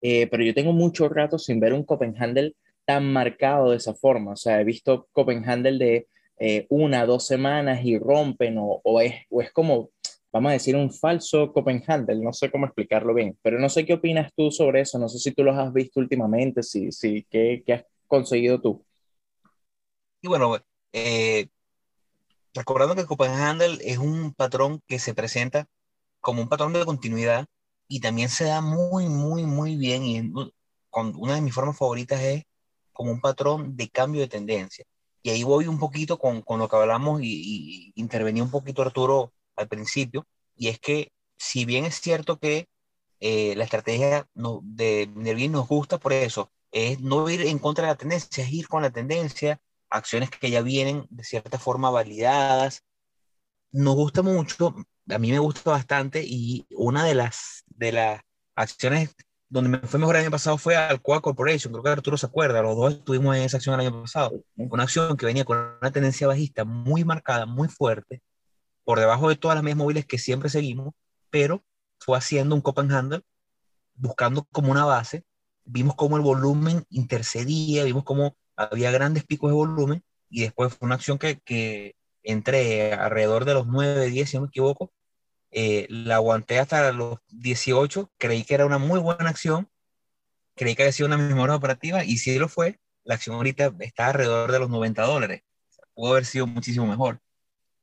[0.00, 2.52] Eh, pero yo tengo mucho rato sin ver un Copenhagen
[2.84, 4.32] tan marcado de esa forma.
[4.32, 9.14] O sea, he visto Copenhagen de eh, una, dos semanas y rompen, o, o, es,
[9.30, 9.90] o es como
[10.32, 13.94] vamos a decir, un falso Copenhagen, no sé cómo explicarlo bien, pero no sé qué
[13.94, 17.62] opinas tú sobre eso, no sé si tú los has visto últimamente, si, si, ¿qué,
[17.66, 18.84] qué has conseguido tú?
[20.22, 20.56] Y bueno,
[20.92, 21.48] eh,
[22.54, 25.66] recordando que Copenhagen es un patrón que se presenta
[26.20, 27.46] como un patrón de continuidad
[27.86, 30.32] y también se da muy, muy, muy bien y
[30.88, 32.44] con, una de mis formas favoritas es
[32.92, 34.84] como un patrón de cambio de tendencia.
[35.22, 38.82] Y ahí voy un poquito con, con lo que hablamos y, y intervení un poquito
[38.82, 42.68] Arturo al principio, y es que si bien es cierto que
[43.20, 47.84] eh, la estrategia no, de Nervin nos gusta por eso, es no ir en contra
[47.84, 49.60] de la tendencia, es ir con la tendencia,
[49.90, 52.82] acciones que ya vienen de cierta forma validadas.
[53.72, 54.74] Nos gusta mucho,
[55.08, 58.20] a mí me gusta bastante y una de las, de las
[58.54, 59.14] acciones
[59.48, 62.62] donde me fue mejor el año pasado fue Alcoa Corporation, creo que Arturo se acuerda,
[62.62, 65.92] los dos estuvimos en esa acción el año pasado, una acción que venía con una
[65.92, 68.22] tendencia bajista muy marcada, muy fuerte,
[68.84, 70.94] por debajo de todas las medias móviles que siempre seguimos,
[71.30, 71.64] pero
[71.98, 73.22] fue haciendo un Copenhagen
[73.94, 75.24] buscando como una base,
[75.64, 80.86] vimos cómo el volumen intercedía, vimos cómo había grandes picos de volumen y después fue
[80.86, 84.92] una acción que, que entre alrededor de los 9, 10, si no me equivoco,
[85.50, 89.68] eh, la aguanté hasta los 18, creí que era una muy buena acción,
[90.54, 94.08] creí que había sido una mejor operativa y si lo fue, la acción ahorita está
[94.08, 95.42] alrededor de los 90 dólares,
[95.94, 97.20] pudo haber sido muchísimo mejor,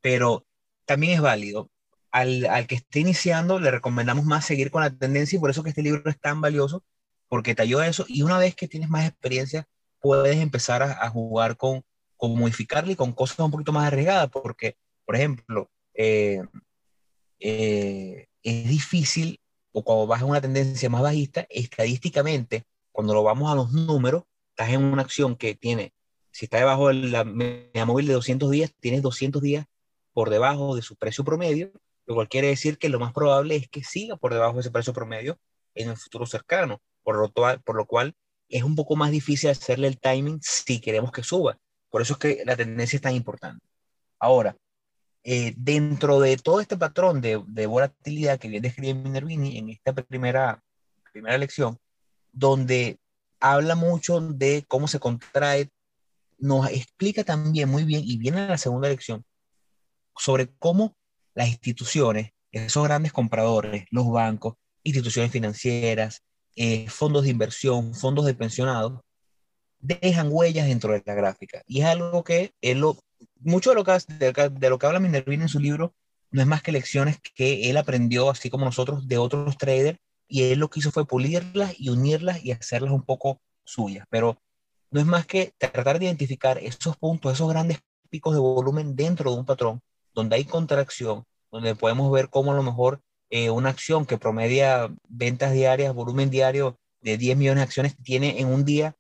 [0.02, 0.48] pero
[0.89, 1.69] también es válido.
[2.12, 5.62] Al, al, que esté iniciando le recomendamos más seguir con la tendencia y por eso
[5.62, 6.84] que este libro es tan valioso,
[7.28, 9.67] porque te a eso y una vez que tienes más experiencia,
[10.02, 11.84] puedes empezar a, a jugar con,
[12.17, 16.41] con modificarle y con cosas un poquito más arriesgadas, porque, por ejemplo, eh,
[17.39, 19.39] eh, es difícil,
[19.71, 24.23] o cuando vas en una tendencia más bajista, estadísticamente, cuando lo vamos a los números,
[24.49, 25.93] estás en una acción que tiene,
[26.32, 29.67] si está debajo de la media móvil de 200 días, tienes 200 días
[30.20, 31.72] por debajo de su precio promedio,
[32.06, 34.70] lo cual quiere decir que lo más probable es que siga por debajo de ese
[34.70, 35.40] precio promedio
[35.76, 38.14] en el futuro cercano, por lo, cual
[38.50, 41.58] es un poco más difícil hacerle el timing si queremos que suba.
[41.90, 43.66] Por eso es que la tendencia es tan importante.
[44.20, 44.58] Ahora,
[45.24, 49.94] eh, dentro de todo este patrón de, de volatilidad que bien describe Minervini en esta
[49.94, 50.62] primera,
[51.14, 51.78] primera lección,
[52.34, 53.00] donde
[53.40, 55.70] habla mucho de cómo se contrae,
[56.38, 59.24] nos explica también muy bien, y viene en la segunda lección,
[60.20, 60.96] sobre cómo
[61.34, 66.24] las instituciones, esos grandes compradores, los bancos, instituciones financieras,
[66.56, 69.02] eh, fondos de inversión, fondos de pensionados,
[69.80, 71.64] dejan huellas dentro de la gráfica.
[71.66, 72.98] Y es algo que él lo,
[73.40, 73.94] mucho de lo que,
[74.50, 75.94] de, lo que habla Minervini en su libro
[76.32, 80.44] no es más que lecciones que él aprendió, así como nosotros, de otros traders, y
[80.44, 84.06] él lo que hizo fue pulirlas y unirlas y hacerlas un poco suyas.
[84.10, 84.38] Pero
[84.92, 87.80] no es más que tratar de identificar esos puntos, esos grandes
[88.10, 89.82] picos de volumen dentro de un patrón,
[90.20, 94.94] donde hay contracción, donde podemos ver cómo a lo mejor eh, una acción que promedia
[95.08, 98.96] ventas diarias, volumen diario de 10 millones de acciones, tiene en un día,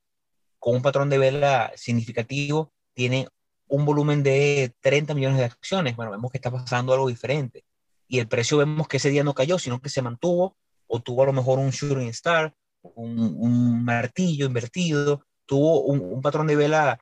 [0.59, 3.27] con un patrón de vela significativo, tiene
[3.67, 5.95] un volumen de 30 millones de acciones.
[5.95, 7.65] Bueno, vemos que está pasando algo diferente.
[8.07, 10.55] Y el precio vemos que ese día no cayó, sino que se mantuvo,
[10.87, 16.55] o tuvo a lo mejor un shooting star, un, martillo invertido, tuvo un patrón de
[16.55, 16.99] vela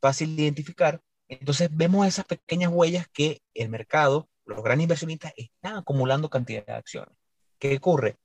[0.00, 1.00] fácil de identificar.
[1.28, 6.72] Entonces vemos esas pequeñas huellas que el mercado los grandes inversionistas están acumulando cantidad de
[6.72, 7.14] acciones.
[7.58, 8.16] ¿Qué ocurre?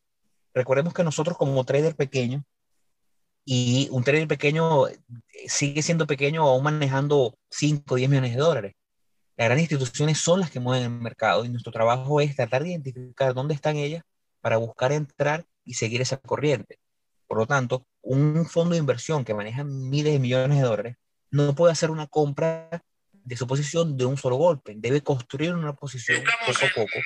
[0.54, 2.46] Recordemos que nosotros como trader pequeño,
[3.46, 5.00] y un trader pequeño eh,
[5.48, 8.76] sigue siendo pequeño aún manejando 5 o 10 millones de dólares.
[9.36, 12.70] Las grandes instituciones son las que mueven el mercado y nuestro trabajo es tratar de
[12.70, 14.04] identificar dónde están ellas
[14.42, 16.78] para buscar entrar y seguir esa corriente.
[17.28, 20.98] Por lo tanto, un fondo de inversión que maneja miles de millones de dólares
[21.32, 22.84] no puede hacer una compra
[23.24, 24.74] de su posición de un solo golpe.
[24.78, 27.00] Debe construir una posición poco a poco,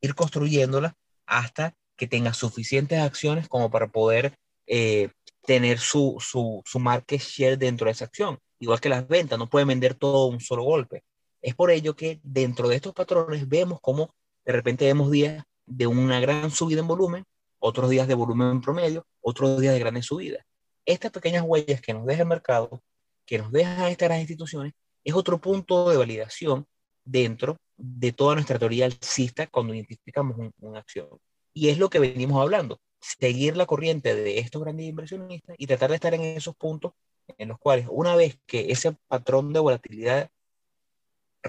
[0.00, 5.10] ir construyéndola hasta que tenga suficientes acciones como para poder eh,
[5.44, 8.38] tener su, su, su market share dentro de esa acción.
[8.60, 11.04] Igual que las ventas, no puede vender todo un solo golpe.
[11.40, 15.86] Es por ello que dentro de estos patrones vemos como de repente vemos días de
[15.86, 17.24] una gran subida en volumen,
[17.58, 20.42] otros días de volumen promedio, otros días de grandes subidas.
[20.86, 22.82] Estas pequeñas huellas que nos deja el mercado,
[23.26, 24.72] que nos dejan estas instituciones,
[25.08, 26.66] es otro punto de validación
[27.02, 31.08] dentro de toda nuestra teoría alcista cuando identificamos una acción.
[31.54, 35.88] Y es lo que venimos hablando, seguir la corriente de estos grandes inversionistas y tratar
[35.90, 36.92] de estar en esos puntos
[37.38, 40.30] en los cuales una vez que ese patrón de volatilidad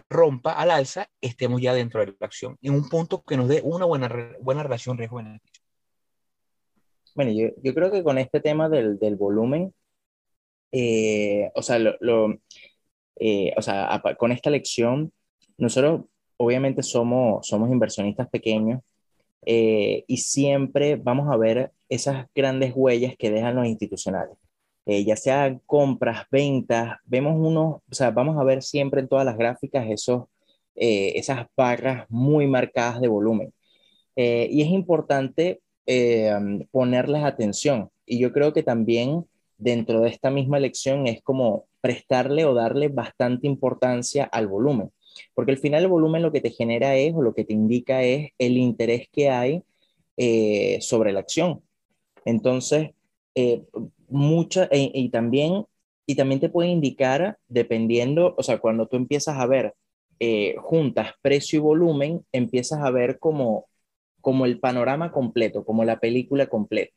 [0.09, 3.61] rompa al alza, estemos ya dentro de la acción, en un punto que nos dé
[3.61, 5.63] una buena, buena relación riesgo-beneficio.
[7.13, 9.73] Bueno, yo, yo, creo que con este tema del, del volumen,
[10.71, 12.39] eh, o sea, lo, lo,
[13.19, 15.11] eh, o sea, con esta lección,
[15.57, 16.01] nosotros
[16.37, 18.81] obviamente somos, somos inversionistas pequeños
[19.45, 24.37] eh, y siempre vamos a ver esas grandes huellas que dejan los institucionales.
[24.85, 29.25] Eh, ya sean compras, ventas, vemos uno, o sea, vamos a ver siempre en todas
[29.25, 30.23] las gráficas esos,
[30.75, 33.53] esas barras muy marcadas de volumen.
[34.15, 35.61] y es importante
[36.71, 39.25] ponerles atención y yo creo que también
[39.57, 44.91] dentro de esta misma lección es como prestarle o darle bastante importancia al volumen,
[45.33, 48.03] porque al final el volumen lo que te genera es o lo que te indica
[48.03, 49.63] es el interés que hay
[50.17, 51.61] eh, sobre la acción.
[52.25, 52.91] Entonces,
[53.35, 53.63] eh,
[54.07, 55.65] mucha, e, y, también,
[56.05, 59.73] y también te puede indicar, dependiendo, o sea, cuando tú empiezas a ver
[60.19, 63.67] eh, juntas precio y volumen, empiezas a ver como,
[64.21, 66.93] como el panorama completo, como la película completa.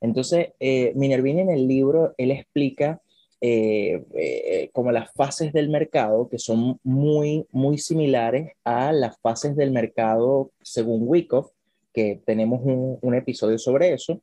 [0.00, 3.00] Entonces, eh, Minervini en el libro, él explica
[3.40, 9.56] eh, eh, como las fases del mercado que son muy, muy similares a las fases
[9.56, 11.50] del mercado según Wyckoff,
[11.92, 14.22] que tenemos un, un episodio sobre eso,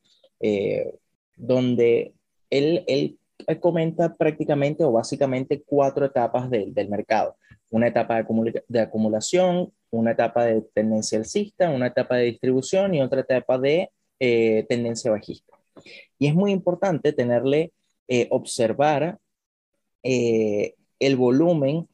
[1.38, 2.14] donde
[2.50, 3.18] él, él,
[3.60, 7.36] comenta prácticamente o básicamente cuatro etapas del mercado.
[7.70, 13.02] Una etapa de, de, acumulación, una etapa de tendencia alcista, una etapa de distribución y
[13.02, 13.90] otra etapa de
[14.68, 15.56] tendencia bajista.
[16.18, 17.72] Y es muy importante tenerle,
[18.08, 19.20] eh, observar
[20.04, 21.88] eh, el volumen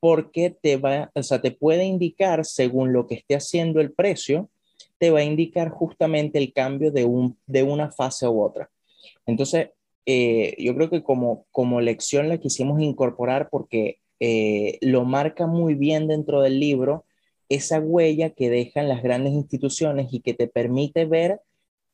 [0.00, 4.50] porque te va, o sea, te puede indicar según lo que esté haciendo el precio,
[4.98, 8.70] te va a indicar justamente el cambio de, un, de una fase u otra.
[9.26, 9.70] Entonces,
[10.06, 13.98] eh, yo creo que como, como lección la quisimos incorporar porque
[14.80, 17.04] lo marca muy bien dentro del libro
[17.54, 21.40] esa huella que dejan las grandes instituciones y que te permite ver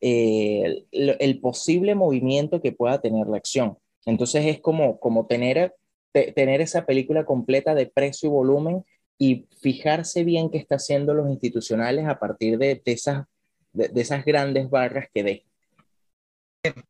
[0.00, 3.78] eh, el, posible movimiento que pueda tener la acción.
[4.06, 5.74] Entonces es como, como tener,
[6.12, 8.84] tener esa película completa de precio y volumen
[9.18, 13.26] y fijarse bien qué está haciendo los institucionales a partir de, esas,
[13.72, 16.84] de, esas grandes barras que dejan.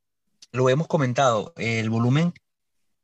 [0.53, 2.33] Lo hemos comentado, el volumen,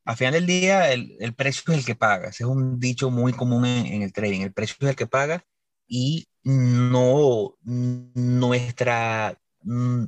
[0.04, 2.28] al final del día, el, el precio es el que paga.
[2.28, 4.40] Ese es un dicho muy común en, en, el trading.
[4.42, 5.44] El precio es el que paga
[5.86, 10.04] y no nuestra Mm,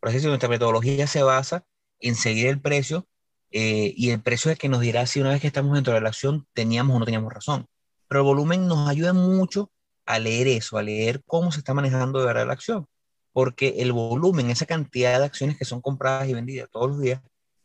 [0.00, 1.64] por así nuestra metodología se basa
[2.00, 3.06] en seguir el precio
[3.50, 6.00] eh, y el precio es que nos dirá si una vez que estamos dentro de
[6.00, 7.66] la acción teníamos o no teníamos razón.
[8.08, 9.70] Pero el volumen nos ayuda mucho
[10.06, 12.86] a leer eso, a leer cómo se está manejando de verdad la acción.
[13.32, 17.20] Porque el volumen, esa cantidad de acciones que son compradas y vendidas todos los días,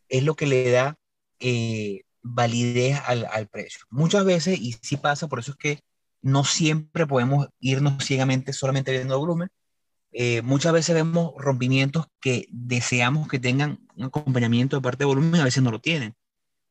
[0.10, 0.98] es lo que le da
[1.40, 3.86] eh, validez al, al, precio.
[3.90, 5.80] Muchas veces, y sí pasa, por eso es que
[6.22, 9.50] no siempre podemos irnos ciegamente solamente viendo el volumen,
[10.18, 15.42] eh, muchas veces vemos rompimientos que deseamos que tengan un acompañamiento de parte de volumen,
[15.42, 16.16] a veces no lo tienen.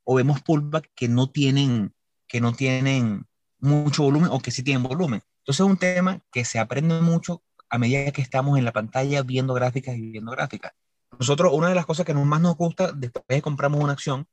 [0.03, 1.95] O vemos pullback que no tienen,
[2.27, 3.27] que no tienen
[3.59, 5.21] mucho volumen o que sí tienen volumen.
[5.41, 9.23] Entonces es un tema que se aprende mucho a medida que estamos en la pantalla
[9.23, 10.73] viendo gráficas y viendo gráficas.
[11.19, 14.27] Nosotros, una de las cosas que más nos gusta después de compramos una acción,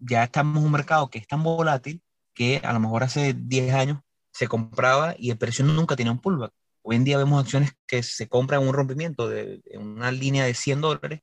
[0.00, 2.02] ya estamos en un mercado que es tan volátil
[2.34, 4.00] que a lo mejor hace 10 años
[4.32, 6.52] se compraba y el precio nunca tenía un pullback.
[6.82, 10.80] Hoy en día vemos acciones que se compran un rompimiento de, una línea de 100
[10.80, 11.20] dólares,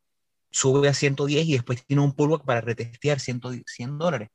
[0.52, 4.30] sube a 110 y después tiene un pullback para retestear 100, 100 dólares.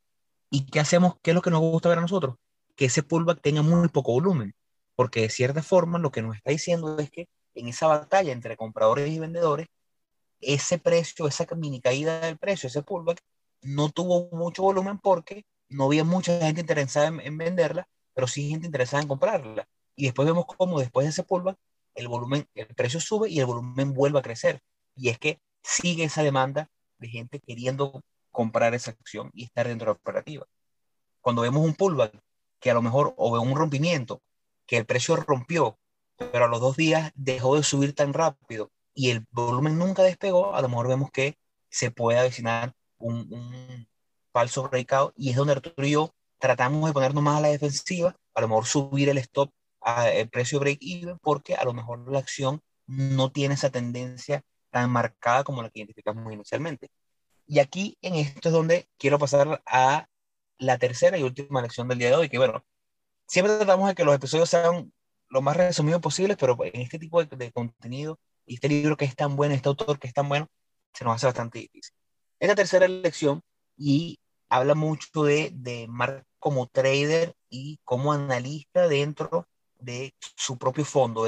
[0.51, 1.15] ¿Y qué hacemos?
[1.23, 2.37] ¿Qué es lo que nos gusta ver a nosotros?
[2.77, 4.55] Que ese pullback tenga muy poco volumen,
[4.97, 8.57] porque de cierta forma lo que nos está diciendo es que en esa batalla entre
[8.57, 9.69] compradores y vendedores,
[10.41, 13.21] ese precio, esa mini caída del precio, ese pullback,
[13.63, 18.49] no tuvo mucho volumen porque no había mucha gente interesada en, en venderla, pero sí
[18.51, 21.59] gente interesada en comprarla y después vemos cómo después de ese pullback
[21.95, 24.63] el volumen, el precio sube y el volumen vuelve a crecer.
[24.95, 29.87] Y es que sigue esa demanda de gente queriendo comprar esa acción y estar dentro
[29.87, 30.47] de la operativa.
[31.21, 32.19] Cuando vemos un pullback
[32.61, 34.23] que a lo mejor o un rompimiento,
[34.67, 35.79] que el precio rompió,
[36.17, 40.55] pero a los dos días dejó de subir tan rápido y el volumen nunca despegó,
[40.55, 43.89] a lo mejor vemos que se puede avecinar un, un
[44.33, 48.17] falso breakout y es donde Arturo y yo tratamos de ponernos más a la defensiva,
[48.35, 49.51] a lo mejor subir el stop
[50.13, 55.45] el precio break-even porque a lo mejor la acción no tiene esa tendencia tan marcada
[55.45, 56.91] como la que identificamos inicialmente.
[57.47, 60.07] Y aquí en esto es donde quiero pasar a
[60.59, 62.65] la tercera y última lección del día de hoy, que bueno,
[63.27, 64.93] siempre tratamos de que los episodios sean
[65.29, 69.17] lo más resumidos posibles, pero en este tipo de, contenido y este libro que es
[69.17, 70.49] tan bueno, este autor que es tan bueno,
[70.93, 71.95] se nos hace bastante difícil.
[72.41, 73.43] Esta tercera lección
[73.77, 79.49] y habla mucho de, de Mark como trader y como analista dentro
[79.81, 81.27] de su propio fondo.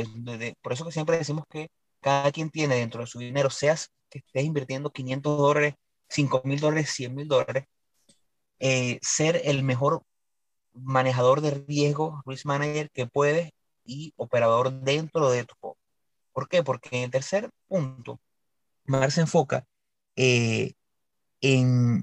[0.62, 4.18] por eso que siempre decimos que cada quien tiene dentro de su dinero, seas que
[4.18, 5.74] estés invirtiendo 500 dólares,
[6.09, 7.64] 5 mil dólares, 100 mil dólares,
[8.59, 10.03] eh, ser el mejor
[10.74, 13.50] manejador de riesgo, risk manager que puedes
[13.84, 15.78] y operador dentro de tu fondo.
[16.32, 16.62] ¿Por qué?
[16.62, 18.20] Porque en el tercer punto,
[18.84, 19.64] Mar se enfoca
[20.16, 20.72] eh,
[21.40, 22.03] en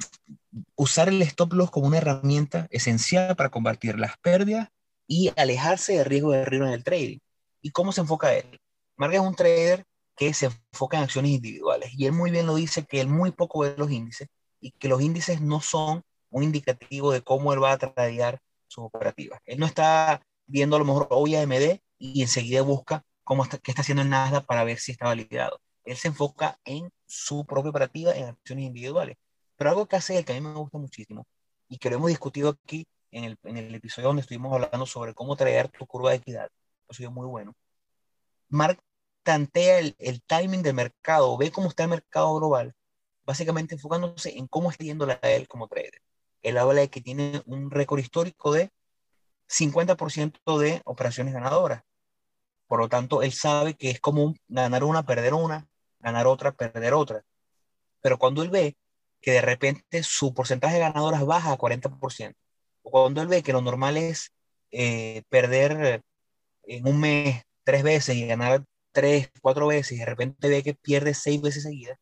[0.76, 4.70] usar el stop loss como una herramienta esencial para combatir las pérdidas
[5.10, 7.18] y alejarse del riesgo de riesgo en el trading.
[7.62, 8.60] ¿Y cómo se enfoca él?
[8.96, 9.84] Mark es un trader
[10.16, 11.92] que se enfoca en acciones individuales.
[11.98, 14.28] Y él muy bien lo dice que él muy poco ve los índices
[14.62, 18.86] y que los índices no son un indicativo de cómo él va a tradear sus
[18.86, 19.42] operativas.
[19.46, 23.72] Él no está viendo a lo mejor hoy AMD y enseguida busca cómo está, qué
[23.72, 25.60] está haciendo el Nasdaq para ver si está validado.
[25.86, 29.18] Él se enfoca en su propia operativa en acciones individuales.
[29.56, 31.26] Pero algo que hace él que a mí me gusta muchísimo
[31.68, 35.14] y que lo hemos discutido aquí en el, en el episodio donde estuvimos hablando sobre
[35.14, 36.50] cómo traer tu curva de equidad,
[36.88, 37.54] eso es muy bueno.
[38.50, 38.80] Mark
[39.24, 42.74] tantea el, el timing del mercado, ve cómo está el mercado global,
[43.24, 46.02] básicamente enfocándose en cómo está yendo la él como trader.
[46.42, 48.72] Él habla de que tiene un récord histórico de
[49.48, 51.84] 50% de operaciones ganadoras.
[52.68, 55.68] Por lo tanto, él sabe que es común ganar una, perder una,
[56.00, 57.24] ganar otra, perder otra.
[58.02, 58.78] Pero cuando él ve
[59.22, 62.49] que de repente su porcentaje de ganadoras baja a 40%, o
[62.90, 64.32] cuando él ve que lo normal es
[64.72, 66.02] eh, perder
[66.64, 70.74] en un mes tres veces y ganar tres, cuatro veces, y de repente ve que
[70.74, 71.98] pierde seis veces seguidas,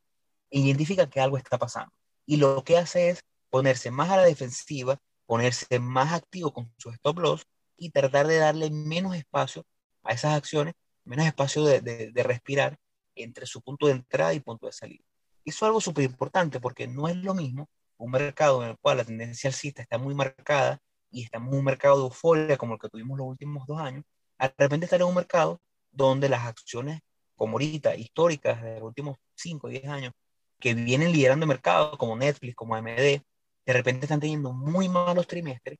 [0.49, 1.91] identifica que algo está pasando.
[2.25, 6.93] Y lo que hace es ponerse más a la defensiva, ponerse más activo con sus
[6.95, 7.45] stop loss
[7.77, 9.65] y tratar de darle menos espacio
[10.03, 10.73] a esas acciones,
[11.05, 12.77] menos espacio de, de, respirar
[13.15, 15.03] entre su punto de entrada y punto de salida.
[15.45, 18.97] Eso es algo súper importante porque no es lo mismo un mercado en el cual
[18.97, 20.79] la tendencia alcista está muy marcada
[21.11, 24.03] y en un mercado de euforia como el que tuvimos los últimos dos años,
[24.39, 27.01] de repente estar en un mercado donde las acciones
[27.37, 30.13] como ahorita, históricas de los últimos 5 o 10 años,
[30.59, 35.27] que vienen liderando el mercado, como Netflix, como AMD, de repente están teniendo muy malos
[35.27, 35.77] trimestres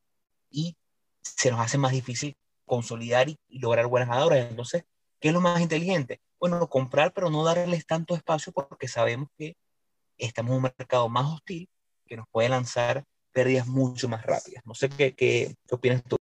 [0.51, 0.77] y
[1.21, 4.49] se nos hace más difícil consolidar y, lograr buenas ganadoras.
[4.49, 4.83] Entonces,
[5.19, 6.21] ¿qué es lo más inteligente?
[6.39, 9.57] Bueno, comprar, pero no darles tanto espacio porque sabemos que
[10.17, 11.67] estamos en un mercado más hostil
[12.07, 14.63] que nos puede lanzar pérdidas mucho más rápidas.
[14.65, 16.17] No sé qué, qué, qué opinas tú.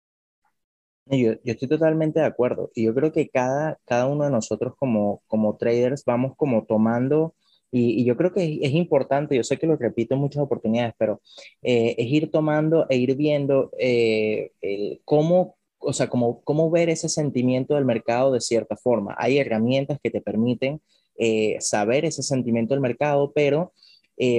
[1.07, 2.71] Yo, yo, estoy totalmente de acuerdo.
[2.73, 7.35] Y yo creo que cada, cada uno de nosotros como, como traders vamos como tomando,
[7.71, 10.93] y, y yo creo que es, importante, yo sé que lo repito en muchas oportunidades,
[10.97, 11.21] pero
[11.61, 16.89] eh, es ir tomando e ir viendo eh, el, cómo, o sea, cómo, cómo ver
[16.89, 19.15] ese sentimiento del mercado de cierta forma.
[19.17, 20.81] Hay herramientas que te permiten
[21.17, 23.73] eh, saber ese sentimiento del mercado, pero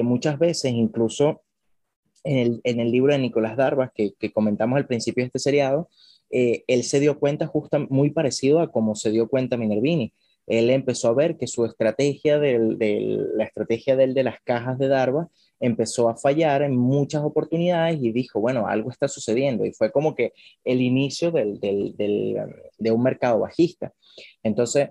[0.03, 1.43] muchas veces incluso
[2.25, 5.39] en el, en el libro de Nicolás Darvas, que, que comentamos al principio de este
[5.39, 5.89] seriado,
[6.31, 10.13] eh, él se dio cuenta justo muy parecido a como se dio cuenta Minervini.
[10.47, 12.79] Él empezó a ver que su estrategia, del,
[13.37, 18.13] la estrategia del, de las cajas de Darva empezó a fallar en muchas oportunidades y
[18.13, 19.65] dijo, bueno, algo está sucediendo.
[19.65, 23.93] Y fue como que el inicio del, de un mercado bajista.
[24.43, 24.91] Entonces,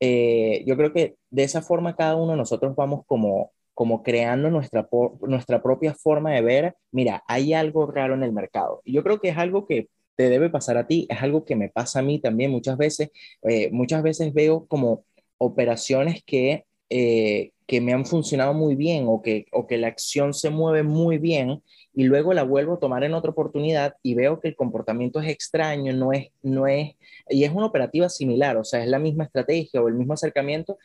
[0.00, 4.48] eh, yo creo que de esa forma cada uno de nosotros vamos como, como creando
[4.50, 4.88] nuestra,
[5.20, 8.80] nuestra propia forma de ver, mira, hay algo raro en el mercado.
[8.86, 11.56] Y yo creo que es algo que te debe pasar a ti, es algo que
[11.56, 13.10] me pasa a mí también muchas veces.
[13.42, 15.04] Eh, muchas veces veo como
[15.36, 20.32] operaciones que, eh, que me han funcionado muy bien o que, o que la acción
[20.32, 21.62] se mueve muy bien
[21.92, 25.28] y luego la vuelvo a tomar en otra oportunidad y veo que el comportamiento es
[25.28, 26.94] extraño, no es, no es,
[27.28, 30.78] y es una operativa similar, o sea, es la misma estrategia o el mismo acercamiento.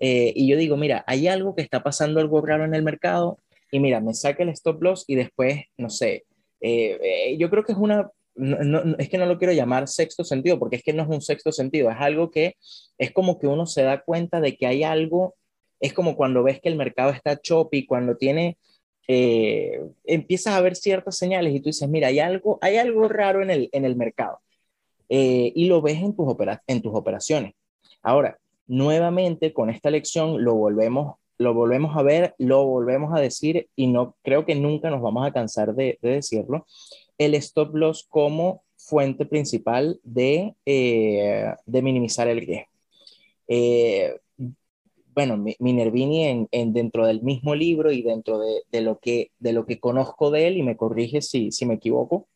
[0.00, 3.38] Eh, y yo digo, mira, hay algo que está pasando algo raro en el mercado
[3.70, 6.24] y mira, me saca el stop loss y después, no sé,
[7.38, 10.76] yo creo que es una no, es que no lo quiero llamar sexto sentido, porque
[10.76, 12.56] es que no es un sexto sentido, es algo que
[12.96, 15.34] es como que uno se da cuenta de que hay algo,
[15.80, 18.56] es como cuando ves que el mercado está choppy, cuando tiene,
[19.08, 23.42] eh, empiezas a ver ciertas señales y tú dices, mira, hay algo, hay algo raro
[23.42, 24.40] en el, en el mercado.
[25.08, 26.28] Eh, y lo ves en tus,
[26.66, 27.54] en tus operaciones.
[28.02, 28.38] Ahora,
[28.68, 33.88] nuevamente con esta lección lo volvemos, lo volvemos a ver, lo volvemos a decir y
[33.88, 36.66] no creo que nunca nos vamos a cansar de, de decirlo
[37.18, 42.70] el stop loss como fuente principal de, eh, de minimizar el riesgo.
[43.48, 44.16] Eh,
[45.14, 49.80] bueno, Minervini en, dentro del mismo libro y dentro de, lo que, de lo que
[49.80, 52.28] conozco de él, y me corrige si, si me equivoco,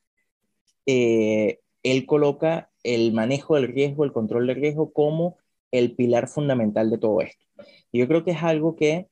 [0.84, 5.36] eh, él coloca el manejo del riesgo, el control del riesgo como
[5.72, 7.44] el pilar fundamental de todo esto.
[7.92, 9.08] Yo creo que es algo que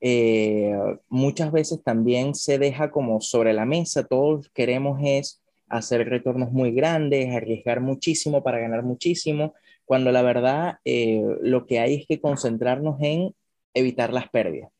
[0.00, 0.74] eh,
[1.08, 6.72] muchas veces también se deja como sobre la mesa, todos queremos es hacer retornos muy
[6.72, 9.54] grandes, arriesgar muchísimo para ganar muchísimo,
[9.84, 13.34] cuando la verdad eh, lo que hay es que concentrarnos en
[13.74, 14.70] evitar las pérdidas.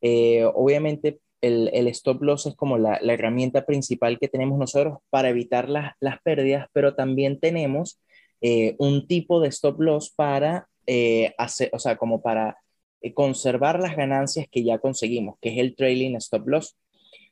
[0.00, 4.98] Eh, obviamente el, el, stop loss es como la, la, herramienta principal que tenemos nosotros
[5.10, 8.00] para evitar las, las pérdidas, pero también tenemos
[8.78, 10.68] un tipo de stop loss para
[11.38, 12.56] hacer, o sea, como para
[13.02, 16.76] eh, conservar las ganancias que ya conseguimos, que es el trailing stop loss.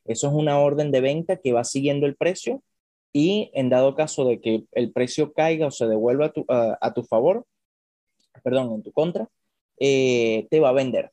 [0.05, 2.63] Eso es una orden de venta que va siguiendo el precio
[3.13, 6.93] y en dado caso de que el precio caiga o se devuelva a tu, a,
[6.95, 7.47] tu favor,
[8.43, 9.29] perdón, en tu contra,
[9.79, 11.13] eh, te va a vender.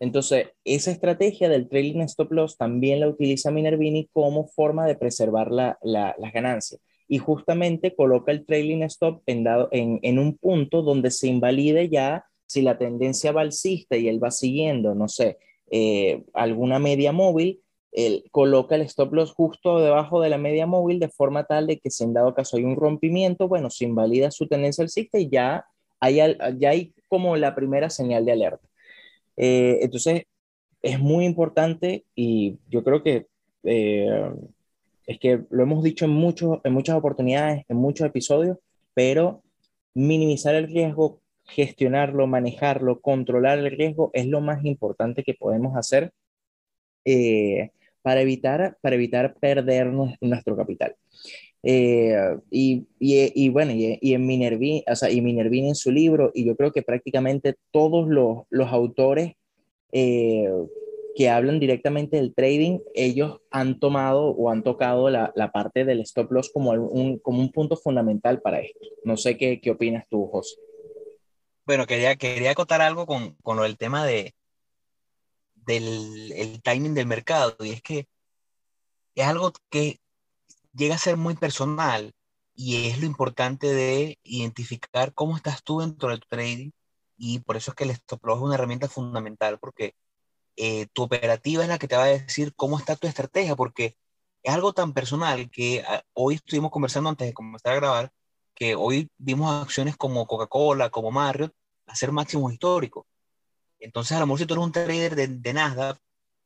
[0.00, 5.52] Entonces, esa estrategia del trailing stop loss también la utiliza Minervini como forma de preservar
[5.52, 6.80] la, las ganancias.
[7.12, 11.90] Y justamente coloca el trailing stop en, dado, en, en un punto donde se invalide
[11.90, 15.38] ya si la tendencia va alcista y él va siguiendo, no sé,
[15.70, 17.60] eh, alguna media móvil,
[17.92, 21.78] él coloca el stop loss justo debajo de la media móvil de forma tal de
[21.78, 25.28] que si en dado caso hay un rompimiento, bueno, se invalida su tendencia alcista y
[25.28, 25.66] ya
[26.00, 26.16] hay,
[26.58, 28.68] ya hay como la primera señal de alerta.
[29.36, 30.24] Eh, entonces,
[30.82, 33.26] es muy importante y yo creo que
[33.64, 34.30] eh,
[35.06, 38.58] es que lo hemos dicho en, muchos, en muchas oportunidades, en muchos episodios,
[38.94, 39.42] pero
[39.94, 46.12] minimizar el riesgo, gestionarlo, manejarlo, controlar el riesgo es lo más importante que podemos hacer
[47.04, 47.70] eh,
[48.02, 50.94] para, evitar, para evitar perder nuestro capital.
[51.62, 52.02] y,
[52.50, 56.44] y, y, bueno, y, y en Minervini, o sea, y Minervini en su libro, y
[56.44, 59.34] yo creo que prácticamente todos los, los autores
[59.92, 60.48] eh,
[61.14, 66.00] que hablan directamente del trading, ellos han tomado o han tocado la, la parte del
[66.00, 68.80] stop loss como un, como un punto fundamental para esto.
[69.04, 70.56] No sé qué, qué opinas tú, José.
[71.66, 74.34] Bueno, quería, quería acotar algo con, con lo del tema de,
[75.54, 78.06] del el timing del mercado, y es que
[79.14, 80.00] es algo que
[80.74, 82.12] llega a ser muy personal
[82.54, 86.70] y es lo importante de identificar cómo estás tú dentro del trading
[87.16, 89.94] y por eso es que el stop loss es una herramienta fundamental porque
[90.56, 93.96] eh, tu operativa es la que te va a decir cómo está tu estrategia porque
[94.42, 98.12] es algo tan personal que ah, hoy estuvimos conversando antes de comenzar a grabar
[98.54, 101.52] que hoy vimos acciones como Coca-Cola, como Marriott
[101.86, 103.06] hacer máximos históricos.
[103.80, 105.98] Entonces, a lo mejor si tú eres un trader de, de Nasdaq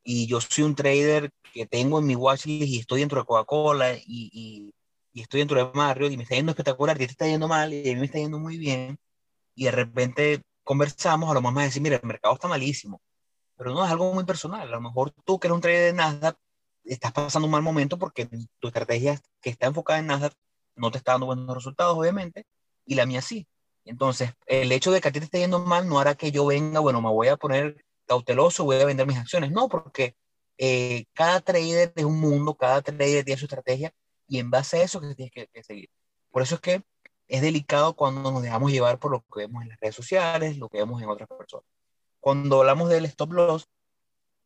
[0.02, 3.94] y yo soy un trader que tengo en mi watchlist y estoy dentro de Coca-Cola
[4.06, 4.72] y,
[5.14, 7.90] estoy dentro de Marriott y me está yendo espectacular y te está yendo mal y
[7.90, 8.98] a mí me está yendo muy bien
[9.54, 13.00] y de repente conversamos, a lo mejor me decir, mira, el mercado está malísimo,
[13.56, 14.62] pero no es algo muy personal.
[14.68, 16.36] A lo mejor tú que eres un trader de Nasdaq,
[16.84, 18.28] estás pasando un mal momento porque
[18.58, 20.34] tu estrategia que está enfocada en Nasdaq
[20.76, 22.46] no te está dando buenos resultados, obviamente,
[22.84, 23.48] y la mía sí.
[23.84, 26.46] Entonces, el hecho de que a ti te esté yendo mal no hará que yo
[26.46, 29.52] venga, bueno, me voy a poner cauteloso, voy a vender mis acciones.
[29.52, 30.16] No, porque
[30.58, 33.92] eh, cada trader es un mundo, cada trader tiene su estrategia
[34.28, 35.88] y en base a eso que tienes que, que seguir.
[36.30, 36.82] Por eso es que
[37.28, 40.68] es delicado cuando nos dejamos llevar por lo que vemos en las redes sociales, lo
[40.68, 41.66] que vemos en otras personas.
[42.26, 43.68] Cuando hablamos del stop loss,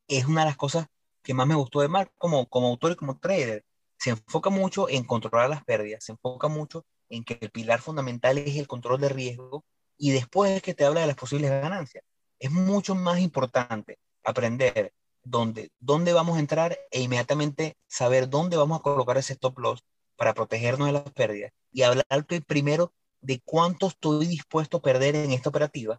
[0.07, 0.89] es una de las cosas
[1.23, 3.65] que más me gustó de Mark como, como autor y como trader.
[3.97, 8.37] Se enfoca mucho en controlar las pérdidas, se enfoca mucho en que el pilar fundamental
[8.37, 9.65] es el control de riesgo
[9.97, 12.05] y después es que te habla de las posibles ganancias.
[12.39, 18.79] Es mucho más importante aprender dónde, dónde vamos a entrar e inmediatamente saber dónde vamos
[18.79, 19.83] a colocar ese stop loss
[20.17, 22.05] para protegernos de las pérdidas y hablar
[22.47, 25.99] primero de cuánto estoy dispuesto a perder en esta operativa,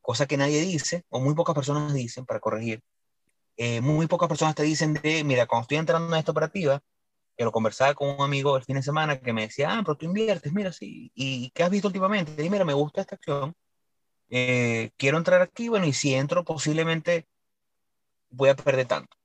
[0.00, 2.82] cosa que nadie dice o muy pocas personas dicen para corregir.
[3.56, 6.80] Eh, muy pocas personas te dicen de, mira, cuando estoy entrando en esta operativa,
[7.36, 9.96] que lo conversaba con un amigo el fin de semana que me decía, ah, pero
[9.96, 12.44] tú inviertes, mira, sí, ¿y qué has visto últimamente?
[12.44, 13.54] Y mira, me gusta esta acción,
[14.30, 17.26] eh, quiero entrar aquí, bueno, y si entro posiblemente
[18.30, 19.16] voy a perder tanto.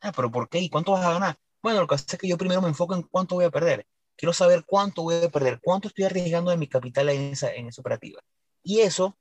[0.00, 0.60] Ah, pero ¿por qué?
[0.60, 1.36] ¿Y cuánto vas a ganar?
[1.62, 3.86] Bueno, lo que hace es que yo primero me enfoco en cuánto voy a perder.
[4.16, 7.68] Quiero saber cuánto voy a perder, cuánto estoy arriesgando de mi capital en esa, en
[7.68, 8.20] esa operativa.
[8.62, 9.16] Y eso,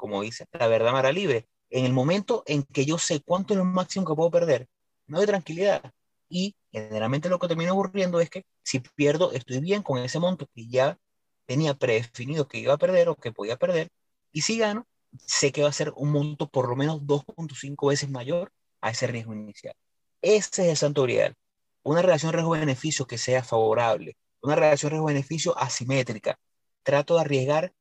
[0.00, 1.48] como dice, la verdad me hará libre.
[1.70, 4.68] En el momento en que yo sé cuánto es lo máximo que puedo perder,
[5.06, 5.92] me doy tranquilidad.
[6.28, 10.46] Y generalmente lo que termina ocurriendo es que si pierdo, estoy bien con ese monto
[10.54, 10.98] que ya
[11.46, 13.88] tenía predefinido que iba a perder o que podía perder.
[14.32, 14.86] Y si gano,
[15.26, 19.06] sé que va a ser un monto por lo menos 2.5 veces mayor a ese
[19.06, 19.74] riesgo inicial.
[20.22, 21.36] Ese es el santo grial
[21.82, 26.38] una relación riesgo-beneficio que sea favorable, una relación riesgo-beneficio asimétrica.
[26.82, 27.72] Trato de arriesgar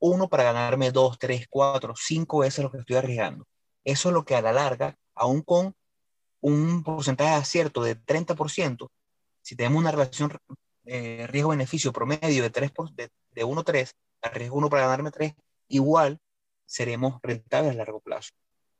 [0.00, 3.46] uno para ganarme dos, tres, cuatro, cinco veces lo que estoy arriesgando.
[3.84, 5.74] Eso es lo que a la larga, aún con
[6.40, 8.90] un porcentaje de acierto de 30%,
[9.42, 10.32] si tenemos una relación
[10.84, 15.34] eh, riesgo-beneficio promedio de, 3 de, de 1 3, arriesgo uno para ganarme 3,
[15.68, 16.18] igual
[16.66, 18.30] seremos rentables a largo plazo.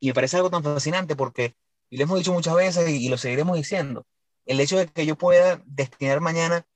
[0.01, 1.55] Y me parece algo tan fascinante porque,
[1.91, 4.07] y lo hemos dicho muchas veces y lo seguiremos diciendo,
[4.47, 6.67] el hecho de que yo pueda destinar mañana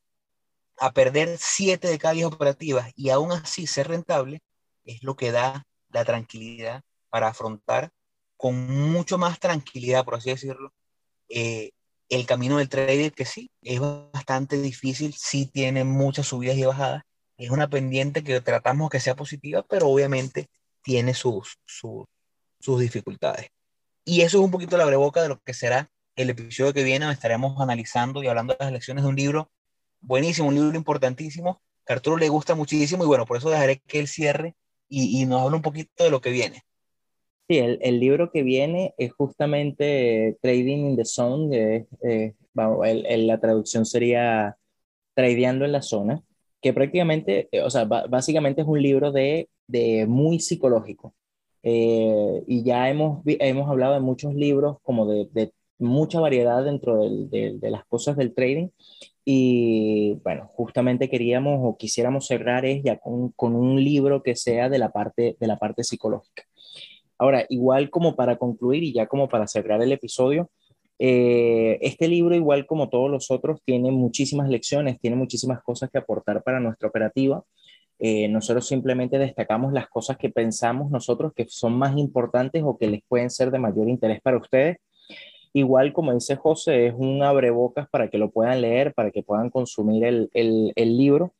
[0.83, 4.41] a perder 7 de cada 10 operativas y aún así ser rentable,
[4.85, 7.91] es lo que da la tranquilidad para afrontar
[8.37, 10.73] con mucho más tranquilidad, por así decirlo,
[11.29, 11.71] eh,
[12.09, 13.79] el camino del trader, que sí, es
[14.13, 17.05] bastante difícil, sí tiene muchas subidas y bajadas,
[17.37, 20.49] es una pendiente que tratamos que sea positiva, pero obviamente
[20.83, 22.07] tiene sus, sus,
[22.81, 23.51] dificultades.
[24.05, 27.09] Y eso es un poquito la breboca de lo que será el episodio que viene
[27.13, 29.49] estaremos analizando y hablando de las lecciones de un libro
[30.03, 33.81] buenísimo, un libro importantísimo, que a Arturo le gusta muchísimo y bueno, por eso dejaré
[33.87, 34.55] que él cierre
[34.89, 36.63] y, y nos hable un poquito de lo que viene.
[37.49, 43.85] Sí, el, el, libro que viene es justamente Trading in the Zone, eh, la traducción
[43.85, 44.57] sería
[45.15, 46.23] Tradeando en la Zona,
[46.61, 51.15] que prácticamente, eh, o sea, básicamente es un libro de, de muy psicológico.
[51.65, 56.99] Eh, y ya hemos, hemos hablado de muchos libros como de, de mucha variedad dentro
[57.29, 58.69] de, de las cosas del trading.
[59.25, 64.69] Y bueno, justamente queríamos o quisiéramos cerrar es ya con, con, un libro que sea
[64.69, 66.45] de la parte, de la parte psicológica.
[67.19, 70.51] Ahora, igual como para concluir y ya como para cerrar el episodio,
[71.05, 75.99] eh, este libro, igual como todos los otros, tiene muchísimas lecciones, tiene muchísimas cosas que
[75.99, 77.43] aportar para nuestra operativa.
[77.99, 82.87] Eh, nosotros simplemente destacamos las cosas que pensamos nosotros que son más importantes o que
[82.87, 84.77] les pueden ser de mayor interés para ustedes.
[85.55, 89.51] Igual, como dice José, es un abrebocas para que lo puedan leer, para que puedan
[89.51, 91.35] consumir el, el, el libro.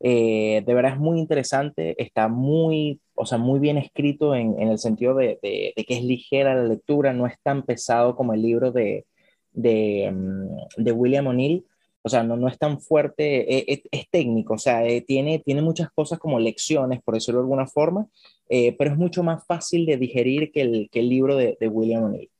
[0.00, 4.68] Eh, de verdad es muy interesante, está muy, o sea, muy bien escrito en, en
[4.68, 8.42] el sentido de, de, que es ligera la lectura, no es tan pesado como el
[8.42, 9.06] libro de,
[9.52, 11.64] de, mm, de William O'Neill,
[12.02, 15.38] o sea, no, no es tan fuerte, es, eh, eh, es técnico, o sea, tiene,
[15.38, 18.06] tiene muchas cosas como lecciones, por decirlo de alguna forma,
[18.48, 22.04] pero es mucho más fácil de digerir que el, que el libro de, de William
[22.04, 22.30] O'Neill.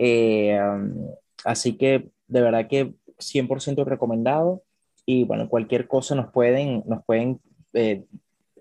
[0.00, 1.06] Mm,
[1.44, 4.62] así que de verdad que 100% recomendado.
[5.06, 7.40] Y bueno, cualquier cosa nos pueden, nos pueden
[7.72, 8.04] eh,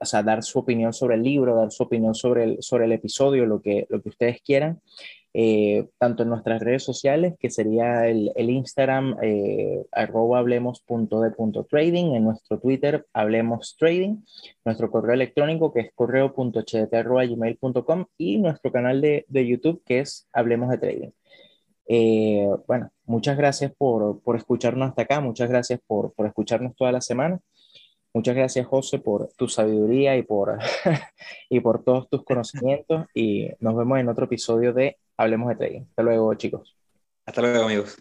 [0.02, 2.94] o sea, dar su opinión sobre el libro, dar su opinión sobre el, sobre el
[2.94, 4.82] episodio, lo que, lo que ustedes quieran,
[5.34, 12.24] eh, tanto en nuestras redes sociales, que sería el, el Instagram, eh, arroba hablemos.de.trading, en
[12.24, 14.18] nuestro Twitter, hablemos trading,
[14.66, 20.70] nuestro correo electrónico, que es correo.cht.gmail.com y nuestro canal de, de YouTube, que es Hablemos
[20.70, 21.10] de Trading.
[21.92, 26.92] Eh, bueno, muchas gracias por, por, escucharnos hasta acá, muchas gracias por, por, escucharnos toda
[26.92, 27.40] la semana.
[28.14, 30.60] Muchas gracias, José, por tu sabiduría y por,
[31.50, 33.08] y por todos tus conocimientos.
[33.14, 35.82] Y nos vemos en otro episodio de Hablemos de Trading.
[35.90, 36.78] Hasta luego, chicos.
[37.26, 37.98] Hasta luego, amigos.